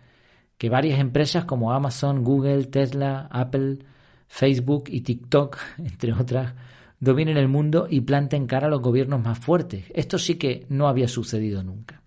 que 0.58 0.68
varias 0.68 1.00
empresas 1.00 1.44
como 1.44 1.72
Amazon, 1.72 2.22
Google, 2.22 2.64
Tesla, 2.64 3.28
Apple, 3.30 3.78
Facebook 4.26 4.84
y 4.88 5.02
TikTok, 5.02 5.58
entre 5.78 6.12
otras, 6.12 6.54
dominen 7.00 7.36
el 7.36 7.48
mundo 7.48 7.86
y 7.88 8.00
planten 8.00 8.46
cara 8.46 8.66
a 8.66 8.70
los 8.70 8.80
gobiernos 8.80 9.22
más 9.22 9.38
fuertes. 9.38 9.84
Esto 9.94 10.18
sí 10.18 10.36
que 10.36 10.66
no 10.68 10.88
había 10.88 11.08
sucedido 11.08 11.62
nunca. 11.62 12.02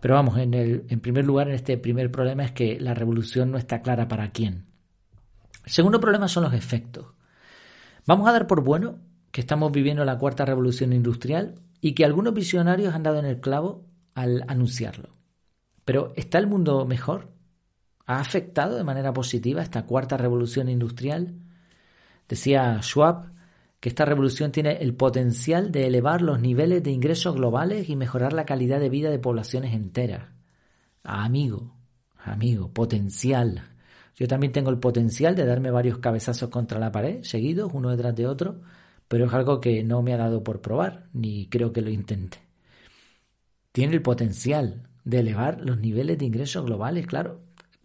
Pero 0.00 0.14
vamos, 0.14 0.38
en, 0.38 0.52
el, 0.52 0.84
en 0.88 1.00
primer 1.00 1.24
lugar, 1.24 1.48
en 1.48 1.54
este 1.54 1.78
primer 1.78 2.10
problema 2.10 2.44
es 2.44 2.52
que 2.52 2.78
la 2.78 2.92
revolución 2.92 3.50
no 3.50 3.58
está 3.58 3.80
clara 3.80 4.06
para 4.06 4.30
quién. 4.32 4.66
El 5.64 5.72
segundo 5.72 5.98
problema 5.98 6.28
son 6.28 6.44
los 6.44 6.52
efectos. 6.52 7.06
Vamos 8.06 8.28
a 8.28 8.32
dar 8.32 8.46
por 8.46 8.62
bueno 8.62 8.98
que 9.34 9.40
estamos 9.40 9.72
viviendo 9.72 10.04
la 10.04 10.16
cuarta 10.16 10.44
revolución 10.44 10.92
industrial 10.92 11.56
y 11.80 11.94
que 11.94 12.04
algunos 12.04 12.34
visionarios 12.34 12.94
han 12.94 13.02
dado 13.02 13.18
en 13.18 13.24
el 13.24 13.40
clavo 13.40 13.84
al 14.14 14.44
anunciarlo. 14.46 15.08
Pero 15.84 16.12
¿está 16.14 16.38
el 16.38 16.46
mundo 16.46 16.86
mejor? 16.86 17.32
¿Ha 18.06 18.20
afectado 18.20 18.76
de 18.76 18.84
manera 18.84 19.12
positiva 19.12 19.60
esta 19.60 19.86
cuarta 19.86 20.16
revolución 20.16 20.68
industrial? 20.68 21.34
Decía 22.28 22.80
Schwab 22.80 23.32
que 23.80 23.88
esta 23.88 24.04
revolución 24.04 24.52
tiene 24.52 24.74
el 24.74 24.94
potencial 24.94 25.72
de 25.72 25.88
elevar 25.88 26.22
los 26.22 26.40
niveles 26.40 26.84
de 26.84 26.92
ingresos 26.92 27.34
globales 27.34 27.88
y 27.88 27.96
mejorar 27.96 28.32
la 28.34 28.46
calidad 28.46 28.78
de 28.78 28.88
vida 28.88 29.10
de 29.10 29.18
poblaciones 29.18 29.74
enteras. 29.74 30.28
amigo, 31.02 31.74
amigo, 32.18 32.72
potencial. 32.72 33.68
Yo 34.14 34.28
también 34.28 34.52
tengo 34.52 34.70
el 34.70 34.78
potencial 34.78 35.34
de 35.34 35.44
darme 35.44 35.72
varios 35.72 35.98
cabezazos 35.98 36.50
contra 36.50 36.78
la 36.78 36.92
pared, 36.92 37.24
seguidos, 37.24 37.72
uno 37.74 37.90
detrás 37.90 38.14
de 38.14 38.28
otro, 38.28 38.60
pero 39.08 39.26
es 39.26 39.32
algo 39.32 39.60
que 39.60 39.82
no 39.84 40.02
me 40.02 40.14
ha 40.14 40.16
dado 40.16 40.42
por 40.42 40.60
probar, 40.60 41.08
ni 41.12 41.48
creo 41.48 41.72
que 41.72 41.82
lo 41.82 41.90
intente. 41.90 42.38
Tiene 43.72 43.94
el 43.94 44.02
potencial 44.02 44.88
de 45.04 45.20
elevar 45.20 45.60
los 45.60 45.78
niveles 45.78 46.18
de 46.18 46.24
ingresos 46.24 46.64
globales, 46.64 47.06
claro. 47.06 47.40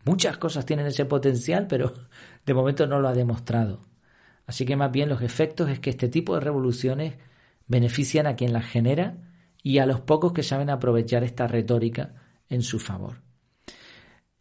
Muchas 0.05 0.38
cosas 0.38 0.65
tienen 0.65 0.88
ese 0.88 1.05
potencial, 1.05 1.67
pero 1.67 1.93
de 2.45 2.53
momento 2.53 2.88
no 2.88 2.99
lo 2.99 3.07
ha 3.07 3.13
demostrado. 3.13 3.85
Así 4.45 4.65
que 4.65 4.75
más 4.75 4.91
bien 4.91 5.09
los 5.09 5.21
efectos 5.21 5.69
es 5.69 5.79
que 5.79 5.91
este 5.91 6.07
tipo 6.07 6.33
de 6.33 6.41
revoluciones 6.41 7.15
benefician 7.67 8.25
a 8.25 8.35
quien 8.35 8.51
las 8.51 8.65
genera 8.65 9.17
y 9.61 9.77
a 9.77 9.85
los 9.85 10.01
pocos 10.01 10.33
que 10.33 10.43
saben 10.43 10.69
aprovechar 10.69 11.23
esta 11.23 11.47
retórica 11.47 12.15
en 12.49 12.63
su 12.63 12.79
favor. 12.79 13.21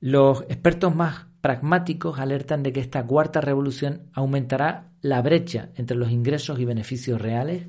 Los 0.00 0.42
expertos 0.42 0.94
más 0.94 1.26
pragmáticos 1.40 2.18
alertan 2.18 2.62
de 2.62 2.72
que 2.72 2.80
esta 2.80 3.04
cuarta 3.04 3.40
revolución 3.40 4.10
aumentará 4.12 4.87
la 5.00 5.22
brecha 5.22 5.70
entre 5.76 5.96
los 5.96 6.10
ingresos 6.10 6.58
y 6.58 6.64
beneficios 6.64 7.20
reales, 7.20 7.66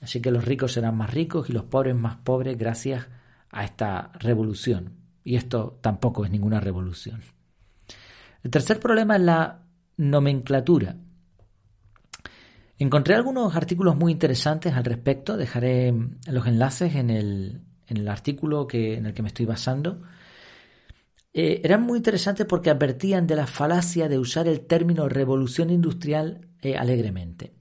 así 0.00 0.20
que 0.20 0.30
los 0.30 0.44
ricos 0.44 0.72
serán 0.72 0.96
más 0.96 1.12
ricos 1.12 1.48
y 1.48 1.52
los 1.52 1.64
pobres 1.64 1.94
más 1.94 2.16
pobres 2.16 2.56
gracias 2.58 3.06
a 3.50 3.64
esta 3.64 4.12
revolución. 4.18 4.94
Y 5.24 5.36
esto 5.36 5.78
tampoco 5.80 6.24
es 6.24 6.30
ninguna 6.30 6.60
revolución. 6.60 7.20
El 8.42 8.50
tercer 8.50 8.80
problema 8.80 9.16
es 9.16 9.22
la 9.22 9.62
nomenclatura. 9.96 10.96
Encontré 12.78 13.14
algunos 13.14 13.54
artículos 13.54 13.96
muy 13.96 14.10
interesantes 14.10 14.74
al 14.74 14.84
respecto. 14.84 15.36
Dejaré 15.36 15.94
los 16.26 16.46
enlaces 16.46 16.96
en 16.96 17.10
el, 17.10 17.60
en 17.86 17.98
el 17.98 18.08
artículo 18.08 18.66
que, 18.66 18.96
en 18.96 19.06
el 19.06 19.14
que 19.14 19.22
me 19.22 19.28
estoy 19.28 19.46
basando. 19.46 20.02
Eh, 21.34 21.62
eran 21.64 21.82
muy 21.82 21.96
interesantes 21.96 22.46
porque 22.46 22.70
advertían 22.70 23.26
de 23.26 23.36
la 23.36 23.46
falacia 23.46 24.08
de 24.08 24.18
usar 24.18 24.48
el 24.48 24.66
término 24.66 25.08
revolución 25.08 25.70
industrial 25.70 26.48
eh, 26.60 26.76
alegremente. 26.76 27.54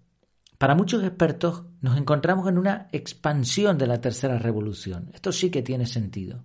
Para 0.57 0.75
muchos 0.75 1.03
expertos 1.03 1.65
nos 1.79 1.97
encontramos 1.97 2.47
en 2.47 2.57
una 2.57 2.87
expansión 2.91 3.77
de 3.77 3.87
la 3.87 4.01
tercera 4.01 4.37
revolución. 4.37 5.09
Esto 5.13 5.31
sí 5.31 5.49
que 5.49 5.63
tiene 5.63 5.85
sentido. 5.85 6.43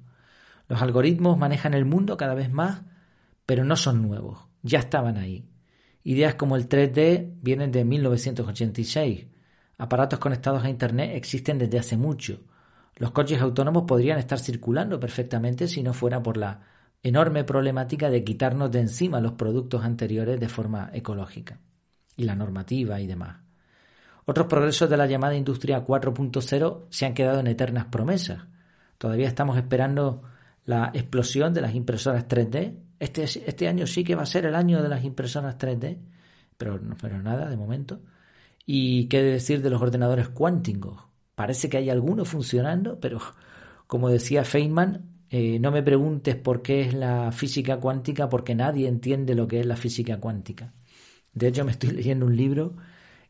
Los 0.68 0.80
algoritmos 0.80 1.36
manejan 1.36 1.74
el 1.74 1.84
mundo 1.84 2.16
cada 2.16 2.34
vez 2.34 2.50
más, 2.50 2.82
pero 3.44 3.64
no 3.64 3.76
son 3.76 4.02
nuevos, 4.02 4.46
ya 4.62 4.78
estaban 4.78 5.16
ahí. 5.16 5.48
Ideas 6.04 6.36
como 6.36 6.56
el 6.56 6.68
3D 6.68 7.34
vienen 7.42 7.72
de 7.72 7.84
1986. 7.84 9.26
Aparatos 9.78 10.18
conectados 10.18 10.64
a 10.64 10.70
Internet 10.70 11.10
existen 11.14 11.58
desde 11.58 11.78
hace 11.78 11.96
mucho. 11.96 12.40
Los 12.94 13.10
coches 13.10 13.40
autónomos 13.40 13.84
podrían 13.86 14.18
estar 14.18 14.38
circulando 14.38 14.98
perfectamente 14.98 15.68
si 15.68 15.82
no 15.82 15.92
fuera 15.92 16.22
por 16.22 16.36
la 16.36 16.75
enorme 17.02 17.44
problemática 17.44 18.10
de 18.10 18.24
quitarnos 18.24 18.70
de 18.70 18.80
encima 18.80 19.20
los 19.20 19.32
productos 19.32 19.84
anteriores 19.84 20.40
de 20.40 20.48
forma 20.48 20.90
ecológica 20.92 21.60
y 22.16 22.24
la 22.24 22.34
normativa 22.34 23.00
y 23.00 23.06
demás. 23.06 23.38
Otros 24.24 24.46
progresos 24.46 24.90
de 24.90 24.96
la 24.96 25.06
llamada 25.06 25.36
industria 25.36 25.84
4.0 25.84 26.86
se 26.90 27.06
han 27.06 27.14
quedado 27.14 27.40
en 27.40 27.46
eternas 27.46 27.86
promesas. 27.86 28.42
Todavía 28.98 29.28
estamos 29.28 29.56
esperando 29.56 30.22
la 30.64 30.90
explosión 30.94 31.54
de 31.54 31.60
las 31.60 31.74
impresoras 31.74 32.26
3D 32.26 32.86
este, 32.98 33.24
este 33.24 33.68
año 33.68 33.86
sí 33.86 34.04
que 34.04 34.14
va 34.14 34.22
a 34.22 34.26
ser 34.26 34.46
el 34.46 34.54
año 34.54 34.82
de 34.82 34.88
las 34.88 35.04
impresoras 35.04 35.58
3D, 35.58 35.98
pero, 36.56 36.80
pero 37.00 37.22
nada 37.22 37.48
de 37.48 37.56
momento. 37.56 38.00
¿Y 38.64 39.06
qué 39.08 39.22
decir 39.22 39.62
de 39.62 39.70
los 39.70 39.82
ordenadores 39.82 40.28
cuánticos? 40.28 41.02
Parece 41.34 41.68
que 41.68 41.76
hay 41.76 41.90
algunos 41.90 42.28
funcionando, 42.28 42.98
pero 42.98 43.20
como 43.86 44.08
decía 44.08 44.44
Feynman, 44.44 45.15
eh, 45.30 45.58
no 45.58 45.70
me 45.70 45.82
preguntes 45.82 46.36
por 46.36 46.62
qué 46.62 46.82
es 46.82 46.94
la 46.94 47.32
física 47.32 47.78
cuántica, 47.78 48.28
porque 48.28 48.54
nadie 48.54 48.88
entiende 48.88 49.34
lo 49.34 49.48
que 49.48 49.60
es 49.60 49.66
la 49.66 49.76
física 49.76 50.18
cuántica. 50.18 50.72
De 51.32 51.48
hecho, 51.48 51.64
me 51.64 51.72
estoy 51.72 51.90
leyendo 51.92 52.26
un 52.26 52.36
libro, 52.36 52.76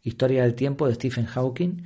Historia 0.03 0.43
del 0.43 0.55
Tiempo, 0.55 0.87
de 0.87 0.95
Stephen 0.95 1.26
Hawking, 1.26 1.83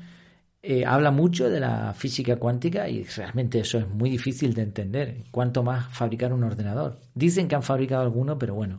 eh, 0.63 0.85
habla 0.85 1.11
mucho 1.11 1.49
de 1.49 1.59
la 1.59 1.95
física 1.95 2.37
cuántica 2.37 2.87
y 2.87 3.05
realmente 3.05 3.61
eso 3.61 3.79
es 3.79 3.89
muy 3.89 4.11
difícil 4.11 4.53
de 4.53 4.63
entender. 4.63 5.25
Cuanto 5.31 5.63
más 5.63 5.89
fabricar 5.95 6.33
un 6.35 6.45
ordenador. 6.45 7.01
Dicen 7.15 7.49
que 7.49 7.55
han 7.55 7.63
fabricado 7.63 8.03
alguno, 8.03 8.39
pero 8.39 8.55
bueno, 8.55 8.79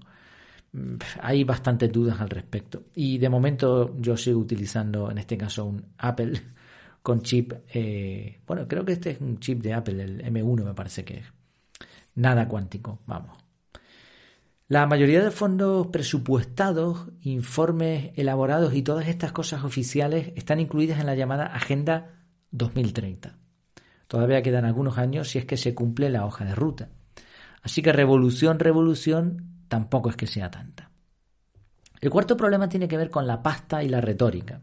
mm, 0.74 0.96
hay 1.22 1.44
bastantes 1.44 1.92
dudas 1.92 2.22
al 2.22 2.30
respecto. 2.30 2.84
Y 2.96 3.18
de 3.18 3.30
momento 3.30 3.96
yo 4.00 4.16
sigo 4.16 4.40
utilizando, 4.40 5.10
en 5.10 5.18
este 5.18 5.38
caso, 5.38 5.66
un 5.66 5.86
Apple 5.98 6.34
con 7.02 7.22
chip. 7.22 7.54
Eh, 7.74 8.42
bueno, 8.46 8.68
creo 8.68 8.86
que 8.86 8.94
este 8.94 9.12
es 9.12 9.22
un 9.22 9.40
chip 9.40 9.62
de 9.62 9.74
Apple, 9.74 10.04
el 10.04 10.24
M1 10.24 10.64
me 10.64 10.74
parece 10.74 11.04
que 11.04 11.18
es. 11.20 11.26
Nada 12.16 12.48
cuántico, 12.48 13.00
vamos. 13.06 13.38
La 14.68 14.86
mayoría 14.86 15.22
de 15.22 15.32
fondos 15.32 15.88
presupuestados, 15.88 17.08
informes 17.24 18.12
elaborados 18.16 18.74
y 18.74 18.84
todas 18.84 19.08
estas 19.10 19.34
cosas 19.34 19.66
oficiales 19.66 20.32
están 20.36 20.62
incluidas 20.62 21.00
en 21.00 21.08
la 21.08 21.16
llamada 21.16 21.48
Agenda 21.48 22.22
2030. 22.52 23.38
Todavía 24.08 24.42
quedan 24.42 24.66
algunos 24.66 24.98
años 24.98 25.30
si 25.30 25.40
es 25.40 25.46
que 25.46 25.58
se 25.58 25.76
cumple 25.76 26.10
la 26.10 26.26
hoja 26.26 26.46
de 26.46 26.56
ruta. 26.56 26.90
Así 27.62 27.82
que 27.82 27.92
revolución, 27.92 28.60
revolución, 28.60 29.66
tampoco 29.68 30.10
es 30.10 30.16
que 30.16 30.28
sea 30.28 30.50
tanta. 30.50 30.90
El 32.00 32.10
cuarto 32.10 32.36
problema 32.36 32.70
tiene 32.70 32.88
que 32.88 32.98
ver 32.98 33.10
con 33.10 33.28
la 33.28 33.44
pasta 33.44 33.84
y 33.84 33.90
la 33.90 34.02
retórica. 34.02 34.62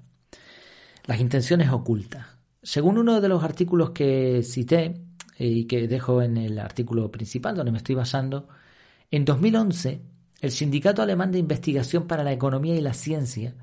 Las 1.08 1.20
intenciones 1.20 1.70
ocultas. 1.70 2.26
Según 2.62 2.98
uno 2.98 3.22
de 3.22 3.30
los 3.30 3.42
artículos 3.42 3.92
que 3.92 4.42
cité 4.42 5.00
eh, 5.38 5.46
y 5.46 5.64
que 5.64 5.88
dejo 5.88 6.20
en 6.20 6.36
el 6.36 6.58
artículo 6.58 7.10
principal 7.10 7.56
donde 7.56 7.72
me 7.72 7.78
estoy 7.78 7.94
basando, 7.94 8.46
en 9.10 9.24
2011 9.24 10.02
el 10.42 10.50
Sindicato 10.50 11.00
Alemán 11.00 11.32
de 11.32 11.38
Investigación 11.38 12.06
para 12.06 12.24
la 12.24 12.32
Economía 12.32 12.76
y 12.76 12.82
la 12.82 12.92
Ciencia 12.92 13.54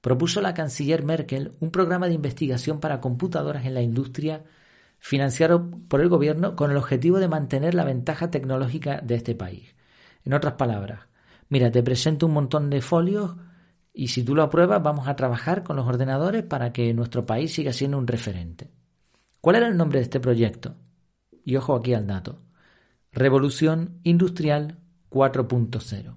propuso 0.00 0.38
a 0.38 0.44
la 0.44 0.54
canciller 0.54 1.02
Merkel 1.02 1.50
un 1.58 1.72
programa 1.72 2.06
de 2.06 2.14
investigación 2.14 2.78
para 2.78 3.00
computadoras 3.00 3.66
en 3.66 3.74
la 3.74 3.82
industria 3.82 4.44
financiado 5.00 5.68
por 5.88 6.00
el 6.00 6.08
gobierno 6.08 6.54
con 6.54 6.70
el 6.70 6.76
objetivo 6.76 7.18
de 7.18 7.26
mantener 7.26 7.74
la 7.74 7.82
ventaja 7.82 8.30
tecnológica 8.30 9.00
de 9.00 9.16
este 9.16 9.34
país. 9.34 9.74
En 10.24 10.32
otras 10.32 10.54
palabras, 10.54 11.00
mira, 11.48 11.72
te 11.72 11.82
presento 11.82 12.26
un 12.26 12.34
montón 12.34 12.70
de 12.70 12.80
folios 12.80 13.34
y 13.94 14.08
si 14.08 14.22
tú 14.22 14.34
lo 14.34 14.42
apruebas 14.42 14.82
vamos 14.82 15.08
a 15.08 15.16
trabajar 15.16 15.62
con 15.62 15.76
los 15.76 15.86
ordenadores 15.86 16.42
para 16.42 16.72
que 16.72 16.92
nuestro 16.92 17.24
país 17.24 17.54
siga 17.54 17.72
siendo 17.72 17.96
un 17.96 18.06
referente. 18.06 18.70
¿Cuál 19.40 19.56
era 19.56 19.68
el 19.68 19.76
nombre 19.76 20.00
de 20.00 20.04
este 20.04 20.20
proyecto? 20.20 20.74
Y 21.44 21.56
ojo 21.56 21.74
aquí 21.74 21.94
al 21.94 22.06
dato. 22.06 22.42
Revolución 23.12 24.00
Industrial 24.02 24.78
4.0. 25.08 26.16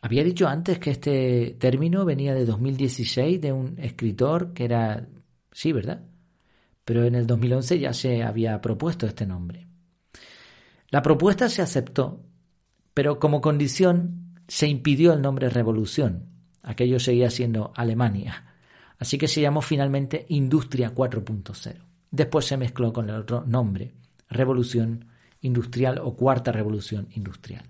Había 0.00 0.24
dicho 0.24 0.48
antes 0.48 0.78
que 0.78 0.90
este 0.90 1.56
término 1.58 2.04
venía 2.04 2.34
de 2.34 2.46
2016 2.46 3.40
de 3.40 3.52
un 3.52 3.78
escritor 3.78 4.54
que 4.54 4.64
era... 4.64 5.06
Sí, 5.52 5.72
¿verdad? 5.72 6.02
pero 6.84 7.04
en 7.04 7.14
el 7.14 7.26
2011 7.26 7.78
ya 7.78 7.92
se 7.92 8.22
había 8.22 8.60
propuesto 8.60 9.06
este 9.06 9.26
nombre. 9.26 9.68
La 10.88 11.02
propuesta 11.02 11.48
se 11.48 11.62
aceptó, 11.62 12.24
pero 12.92 13.18
como 13.18 13.40
condición 13.40 14.42
se 14.48 14.66
impidió 14.68 15.12
el 15.12 15.22
nombre 15.22 15.48
Revolución. 15.48 16.31
Aquello 16.62 17.00
seguía 17.00 17.30
siendo 17.30 17.72
Alemania. 17.74 18.54
Así 18.98 19.18
que 19.18 19.28
se 19.28 19.40
llamó 19.40 19.62
finalmente 19.62 20.26
Industria 20.28 20.94
4.0. 20.94 21.76
Después 22.10 22.46
se 22.46 22.56
mezcló 22.56 22.92
con 22.92 23.10
el 23.10 23.16
otro 23.16 23.44
nombre, 23.46 23.92
Revolución 24.28 25.06
Industrial 25.40 25.98
o 25.98 26.14
Cuarta 26.14 26.52
Revolución 26.52 27.08
Industrial. 27.12 27.64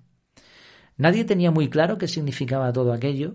Nadie 0.97 1.25
tenía 1.25 1.51
muy 1.51 1.69
claro 1.69 1.97
qué 1.97 2.07
significaba 2.07 2.73
todo 2.73 2.93
aquello, 2.93 3.35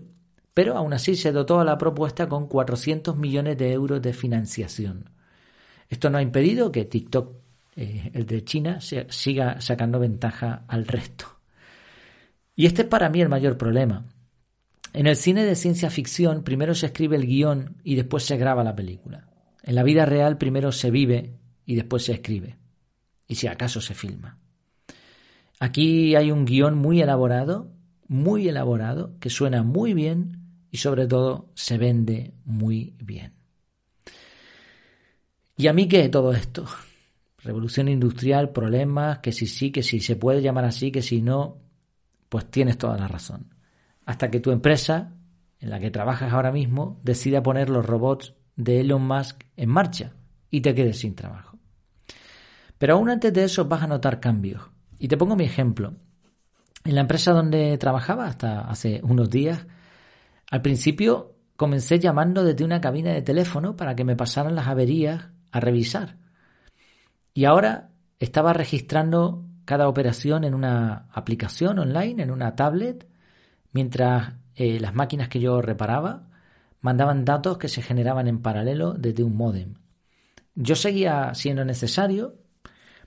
pero 0.54 0.76
aún 0.76 0.92
así 0.92 1.16
se 1.16 1.32
dotó 1.32 1.60
a 1.60 1.64
la 1.64 1.76
propuesta 1.76 2.28
con 2.28 2.46
400 2.46 3.16
millones 3.16 3.58
de 3.58 3.72
euros 3.72 4.00
de 4.00 4.12
financiación 4.12 5.10
esto 5.88 6.10
no 6.10 6.18
ha 6.18 6.22
impedido 6.22 6.70
que 6.70 6.84
TikTok, 6.84 7.32
eh, 7.76 8.10
el 8.14 8.26
de 8.26 8.44
China, 8.44 8.78
siga 8.80 9.60
sacando 9.60 9.98
ventaja 9.98 10.64
al 10.68 10.86
resto. 10.86 11.26
Y 12.54 12.66
este 12.66 12.82
es 12.82 12.88
para 12.88 13.08
mí 13.08 13.20
el 13.20 13.28
mayor 13.28 13.56
problema. 13.56 14.04
En 14.92 15.06
el 15.06 15.16
cine 15.16 15.44
de 15.44 15.54
ciencia 15.54 15.90
ficción 15.90 16.42
primero 16.42 16.74
se 16.74 16.86
escribe 16.86 17.16
el 17.16 17.26
guion 17.26 17.76
y 17.84 17.94
después 17.94 18.24
se 18.24 18.36
graba 18.36 18.64
la 18.64 18.74
película. 18.74 19.28
En 19.62 19.74
la 19.74 19.82
vida 19.82 20.06
real 20.06 20.38
primero 20.38 20.72
se 20.72 20.90
vive 20.90 21.34
y 21.66 21.74
después 21.74 22.04
se 22.04 22.12
escribe. 22.12 22.56
Y 23.26 23.34
si 23.34 23.46
acaso 23.46 23.80
se 23.80 23.94
filma. 23.94 24.38
Aquí 25.60 26.14
hay 26.14 26.30
un 26.30 26.44
guion 26.44 26.78
muy 26.78 27.02
elaborado, 27.02 27.70
muy 28.06 28.48
elaborado, 28.48 29.18
que 29.20 29.28
suena 29.28 29.62
muy 29.62 29.92
bien 29.92 30.38
y 30.70 30.78
sobre 30.78 31.06
todo 31.06 31.50
se 31.54 31.76
vende 31.76 32.32
muy 32.44 32.94
bien. 32.98 33.34
¿Y 35.56 35.66
a 35.66 35.72
mí 35.72 35.88
qué 35.88 36.08
todo 36.08 36.32
esto? 36.32 36.66
Revolución 37.42 37.88
industrial, 37.88 38.50
problemas, 38.50 39.18
que 39.18 39.32
si 39.32 39.46
sí, 39.46 39.70
que 39.70 39.82
si 39.82 40.00
se 40.00 40.16
puede 40.16 40.40
llamar 40.40 40.64
así, 40.64 40.90
que 40.90 41.02
si 41.02 41.20
no, 41.20 41.58
pues 42.28 42.50
tienes 42.50 42.78
toda 42.78 42.96
la 42.96 43.08
razón. 43.08 43.57
Hasta 44.08 44.30
que 44.30 44.40
tu 44.40 44.52
empresa, 44.52 45.12
en 45.60 45.68
la 45.68 45.80
que 45.80 45.90
trabajas 45.90 46.32
ahora 46.32 46.50
mismo, 46.50 46.98
decida 47.02 47.42
poner 47.42 47.68
los 47.68 47.84
robots 47.84 48.32
de 48.56 48.80
Elon 48.80 49.06
Musk 49.06 49.44
en 49.54 49.68
marcha 49.68 50.14
y 50.48 50.62
te 50.62 50.74
quedes 50.74 51.00
sin 51.00 51.14
trabajo. 51.14 51.58
Pero 52.78 52.94
aún 52.94 53.10
antes 53.10 53.34
de 53.34 53.44
eso 53.44 53.66
vas 53.66 53.82
a 53.82 53.86
notar 53.86 54.18
cambios. 54.18 54.62
Y 54.98 55.08
te 55.08 55.18
pongo 55.18 55.36
mi 55.36 55.44
ejemplo. 55.44 55.92
En 56.86 56.94
la 56.94 57.02
empresa 57.02 57.32
donde 57.32 57.76
trabajaba 57.76 58.24
hasta 58.24 58.62
hace 58.62 59.02
unos 59.04 59.28
días, 59.28 59.66
al 60.50 60.62
principio 60.62 61.36
comencé 61.56 61.98
llamando 61.98 62.44
desde 62.44 62.64
una 62.64 62.80
cabina 62.80 63.12
de 63.12 63.20
teléfono 63.20 63.76
para 63.76 63.94
que 63.94 64.04
me 64.04 64.16
pasaran 64.16 64.54
las 64.54 64.68
averías 64.68 65.28
a 65.52 65.60
revisar. 65.60 66.16
Y 67.34 67.44
ahora 67.44 67.90
estaba 68.20 68.54
registrando 68.54 69.44
cada 69.66 69.86
operación 69.86 70.44
en 70.44 70.54
una 70.54 71.10
aplicación 71.12 71.78
online, 71.78 72.22
en 72.22 72.30
una 72.30 72.56
tablet, 72.56 73.06
mientras 73.72 74.34
eh, 74.54 74.80
las 74.80 74.94
máquinas 74.94 75.28
que 75.28 75.40
yo 75.40 75.62
reparaba 75.62 76.28
mandaban 76.80 77.24
datos 77.24 77.58
que 77.58 77.68
se 77.68 77.82
generaban 77.82 78.28
en 78.28 78.40
paralelo 78.40 78.94
desde 78.94 79.22
un 79.22 79.36
modem. 79.36 79.74
Yo 80.54 80.74
seguía 80.74 81.34
siendo 81.34 81.64
necesario, 81.64 82.36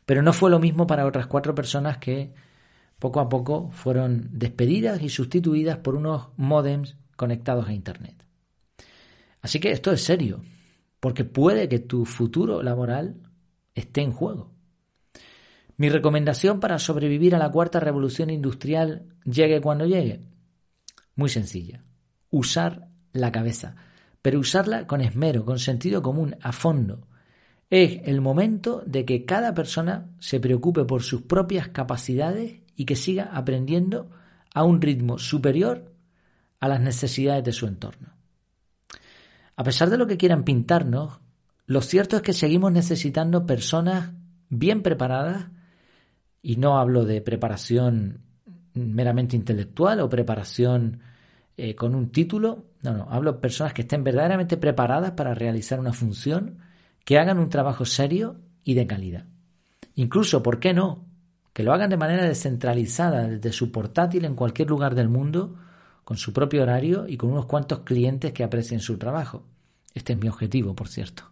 pero 0.05 0.21
no 0.21 0.33
fue 0.33 0.49
lo 0.49 0.59
mismo 0.59 0.87
para 0.87 1.05
otras 1.05 1.27
cuatro 1.27 1.55
personas 1.55 1.97
que 1.97 2.33
poco 2.99 3.19
a 3.19 3.29
poco 3.29 3.71
fueron 3.71 4.29
despedidas 4.31 5.01
y 5.01 5.09
sustituidas 5.09 5.77
por 5.77 5.95
unos 5.95 6.29
modems 6.37 6.97
conectados 7.15 7.67
a 7.67 7.73
Internet. 7.73 8.25
Así 9.41 9.59
que 9.59 9.71
esto 9.71 9.91
es 9.91 10.03
serio 10.03 10.41
porque 10.99 11.25
puede 11.25 11.67
que 11.67 11.79
tu 11.79 12.05
futuro 12.05 12.61
laboral 12.61 13.15
esté 13.73 14.01
en 14.01 14.13
juego. 14.13 14.51
Mi 15.77 15.89
recomendación 15.89 16.59
para 16.59 16.77
sobrevivir 16.77 17.33
a 17.33 17.39
la 17.39 17.51
cuarta 17.51 17.79
revolución 17.79 18.29
industrial 18.29 19.07
llegue 19.25 19.61
cuando 19.61 19.87
llegue. 19.87 20.21
Muy 21.21 21.29
sencilla. 21.29 21.83
Usar 22.31 22.87
la 23.13 23.31
cabeza, 23.31 23.75
pero 24.23 24.39
usarla 24.39 24.87
con 24.87 25.01
esmero, 25.01 25.45
con 25.45 25.59
sentido 25.59 26.01
común, 26.01 26.35
a 26.41 26.51
fondo. 26.51 27.07
Es 27.69 28.01
el 28.05 28.21
momento 28.21 28.81
de 28.87 29.05
que 29.05 29.23
cada 29.23 29.53
persona 29.53 30.09
se 30.17 30.39
preocupe 30.39 30.83
por 30.83 31.03
sus 31.03 31.21
propias 31.21 31.67
capacidades 31.67 32.61
y 32.75 32.85
que 32.85 32.95
siga 32.95 33.29
aprendiendo 33.33 34.09
a 34.51 34.63
un 34.63 34.81
ritmo 34.81 35.19
superior 35.19 35.93
a 36.59 36.67
las 36.67 36.81
necesidades 36.81 37.43
de 37.43 37.53
su 37.53 37.67
entorno. 37.67 38.15
A 39.55 39.63
pesar 39.63 39.91
de 39.91 39.99
lo 39.99 40.07
que 40.07 40.17
quieran 40.17 40.43
pintarnos, 40.43 41.19
lo 41.67 41.81
cierto 41.83 42.15
es 42.15 42.23
que 42.23 42.33
seguimos 42.33 42.71
necesitando 42.71 43.45
personas 43.45 44.09
bien 44.49 44.81
preparadas, 44.81 45.51
y 46.41 46.55
no 46.55 46.79
hablo 46.79 47.05
de 47.05 47.21
preparación 47.21 48.23
meramente 48.73 49.35
intelectual 49.35 49.99
o 49.99 50.09
preparación 50.09 51.10
eh, 51.63 51.75
con 51.75 51.93
un 51.93 52.11
título, 52.11 52.65
no, 52.81 52.97
no, 52.97 53.07
hablo 53.11 53.33
de 53.33 53.39
personas 53.39 53.73
que 53.73 53.83
estén 53.83 54.03
verdaderamente 54.03 54.57
preparadas 54.57 55.11
para 55.11 55.35
realizar 55.35 55.79
una 55.79 55.93
función, 55.93 56.57
que 57.05 57.19
hagan 57.19 57.37
un 57.37 57.49
trabajo 57.49 57.85
serio 57.85 58.39
y 58.63 58.73
de 58.73 58.87
calidad. 58.87 59.25
Incluso, 59.93 60.41
¿por 60.41 60.59
qué 60.59 60.73
no? 60.73 61.05
Que 61.53 61.61
lo 61.61 61.71
hagan 61.71 61.91
de 61.91 61.97
manera 61.97 62.23
descentralizada 62.23 63.27
desde 63.27 63.51
su 63.51 63.71
portátil 63.71 64.25
en 64.25 64.33
cualquier 64.33 64.71
lugar 64.71 64.95
del 64.95 65.07
mundo, 65.07 65.55
con 66.03 66.17
su 66.17 66.33
propio 66.33 66.63
horario 66.63 67.05
y 67.07 67.15
con 67.15 67.31
unos 67.31 67.45
cuantos 67.45 67.81
clientes 67.81 68.33
que 68.33 68.43
aprecien 68.43 68.79
su 68.79 68.97
trabajo. 68.97 69.45
Este 69.93 70.13
es 70.13 70.19
mi 70.19 70.29
objetivo, 70.29 70.75
por 70.75 70.87
cierto. 70.87 71.31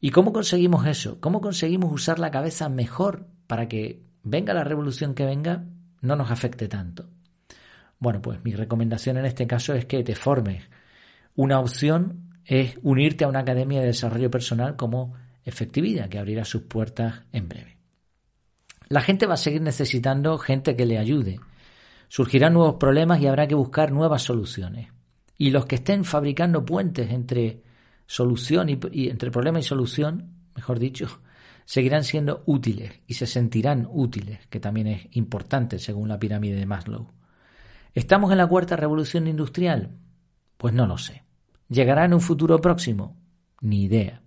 ¿Y 0.00 0.10
cómo 0.10 0.32
conseguimos 0.32 0.88
eso? 0.88 1.20
¿Cómo 1.20 1.40
conseguimos 1.40 1.92
usar 1.92 2.18
la 2.18 2.32
cabeza 2.32 2.68
mejor 2.68 3.28
para 3.46 3.68
que 3.68 4.02
venga 4.24 4.54
la 4.54 4.64
revolución 4.64 5.14
que 5.14 5.24
venga, 5.24 5.66
no 6.00 6.16
nos 6.16 6.32
afecte 6.32 6.66
tanto? 6.66 7.08
Bueno, 8.00 8.22
pues 8.22 8.42
mi 8.42 8.52
recomendación 8.52 9.18
en 9.18 9.26
este 9.26 9.46
caso 9.46 9.74
es 9.74 9.84
que 9.84 10.02
te 10.02 10.14
formes. 10.14 10.64
Una 11.36 11.60
opción 11.60 12.30
es 12.46 12.78
unirte 12.82 13.24
a 13.24 13.28
una 13.28 13.40
academia 13.40 13.80
de 13.80 13.88
desarrollo 13.88 14.30
personal 14.30 14.74
como 14.76 15.14
efectividad, 15.44 16.08
que 16.08 16.18
abrirá 16.18 16.46
sus 16.46 16.62
puertas 16.62 17.22
en 17.30 17.48
breve. 17.48 17.76
La 18.88 19.02
gente 19.02 19.26
va 19.26 19.34
a 19.34 19.36
seguir 19.36 19.60
necesitando 19.60 20.38
gente 20.38 20.74
que 20.76 20.86
le 20.86 20.98
ayude. 20.98 21.40
Surgirán 22.08 22.54
nuevos 22.54 22.76
problemas 22.76 23.20
y 23.20 23.26
habrá 23.26 23.46
que 23.46 23.54
buscar 23.54 23.92
nuevas 23.92 24.22
soluciones. 24.22 24.88
Y 25.36 25.50
los 25.50 25.66
que 25.66 25.76
estén 25.76 26.04
fabricando 26.04 26.64
puentes 26.64 27.10
entre 27.12 27.62
solución 28.06 28.68
y, 28.68 29.08
entre 29.08 29.30
problema 29.30 29.60
y 29.60 29.62
solución, 29.62 30.32
mejor 30.56 30.78
dicho, 30.78 31.20
seguirán 31.66 32.02
siendo 32.02 32.42
útiles 32.46 33.00
y 33.06 33.14
se 33.14 33.26
sentirán 33.26 33.86
útiles, 33.90 34.46
que 34.48 34.58
también 34.58 34.86
es 34.86 35.06
importante 35.12 35.78
según 35.78 36.08
la 36.08 36.18
pirámide 36.18 36.56
de 36.56 36.66
Maslow. 36.66 37.19
¿Estamos 37.94 38.30
en 38.30 38.38
la 38.38 38.46
cuarta 38.46 38.76
revolución 38.76 39.26
industrial? 39.26 39.90
Pues 40.56 40.74
no 40.74 40.86
lo 40.86 40.98
sé. 40.98 41.24
¿Llegará 41.68 42.04
en 42.04 42.14
un 42.14 42.20
futuro 42.20 42.60
próximo? 42.60 43.16
Ni 43.60 43.84
idea. 43.84 44.22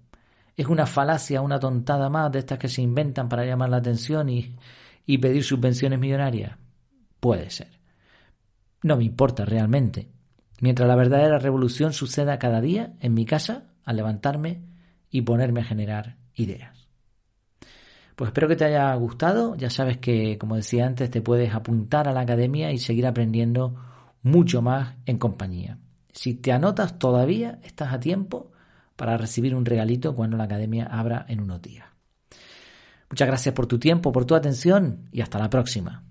¿Es 0.55 0.67
una 0.67 0.85
falacia, 0.85 1.41
una 1.41 1.59
tontada 1.59 2.09
más 2.09 2.31
de 2.31 2.39
estas 2.39 2.59
que 2.59 2.67
se 2.67 2.81
inventan 2.81 3.29
para 3.29 3.45
llamar 3.45 3.69
la 3.69 3.77
atención 3.77 4.29
y, 4.29 4.55
pedir 5.17 5.43
subvenciones 5.43 5.99
millonarias? 5.99 6.57
Puede 7.19 7.49
ser. 7.49 7.79
No 8.81 8.97
me 8.97 9.05
importa 9.05 9.45
realmente 9.45 10.09
mientras 10.59 10.87
la 10.87 10.95
verdadera 10.95 11.39
revolución 11.39 11.93
suceda 11.93 12.39
cada 12.39 12.61
día 12.61 12.93
en 12.99 13.13
mi 13.13 13.25
casa 13.25 13.65
al 13.83 13.97
levantarme 13.97 14.61
y 15.09 15.21
ponerme 15.21 15.61
a 15.61 15.65
generar 15.65 16.17
ideas. 16.35 16.82
Pues 18.15 18.29
espero 18.29 18.47
que 18.47 18.55
te 18.55 18.65
haya 18.65 18.93
gustado. 18.95 19.55
Ya 19.55 19.69
sabes 19.69 19.97
que, 19.97 20.37
como 20.37 20.55
decía 20.55 20.85
antes, 20.85 21.09
te 21.09 21.21
puedes 21.21 21.53
apuntar 21.53 22.07
a 22.07 22.13
la 22.13 22.21
academia 22.21 22.71
y 22.71 22.77
seguir 22.77 23.07
aprendiendo 23.07 23.75
mucho 24.21 24.61
más 24.61 24.95
en 25.05 25.17
compañía. 25.17 25.79
Si 26.11 26.35
te 26.35 26.51
anotas 26.51 26.99
todavía, 26.99 27.59
estás 27.63 27.93
a 27.93 27.99
tiempo 27.99 28.51
para 28.95 29.17
recibir 29.17 29.55
un 29.55 29.65
regalito 29.65 30.15
cuando 30.15 30.37
la 30.37 30.43
academia 30.43 30.85
abra 30.85 31.25
en 31.27 31.41
unos 31.41 31.61
días. 31.61 31.85
Muchas 33.09 33.27
gracias 33.27 33.53
por 33.53 33.67
tu 33.67 33.79
tiempo, 33.79 34.11
por 34.11 34.25
tu 34.25 34.35
atención 34.35 35.09
y 35.11 35.21
hasta 35.21 35.39
la 35.39 35.49
próxima. 35.49 36.03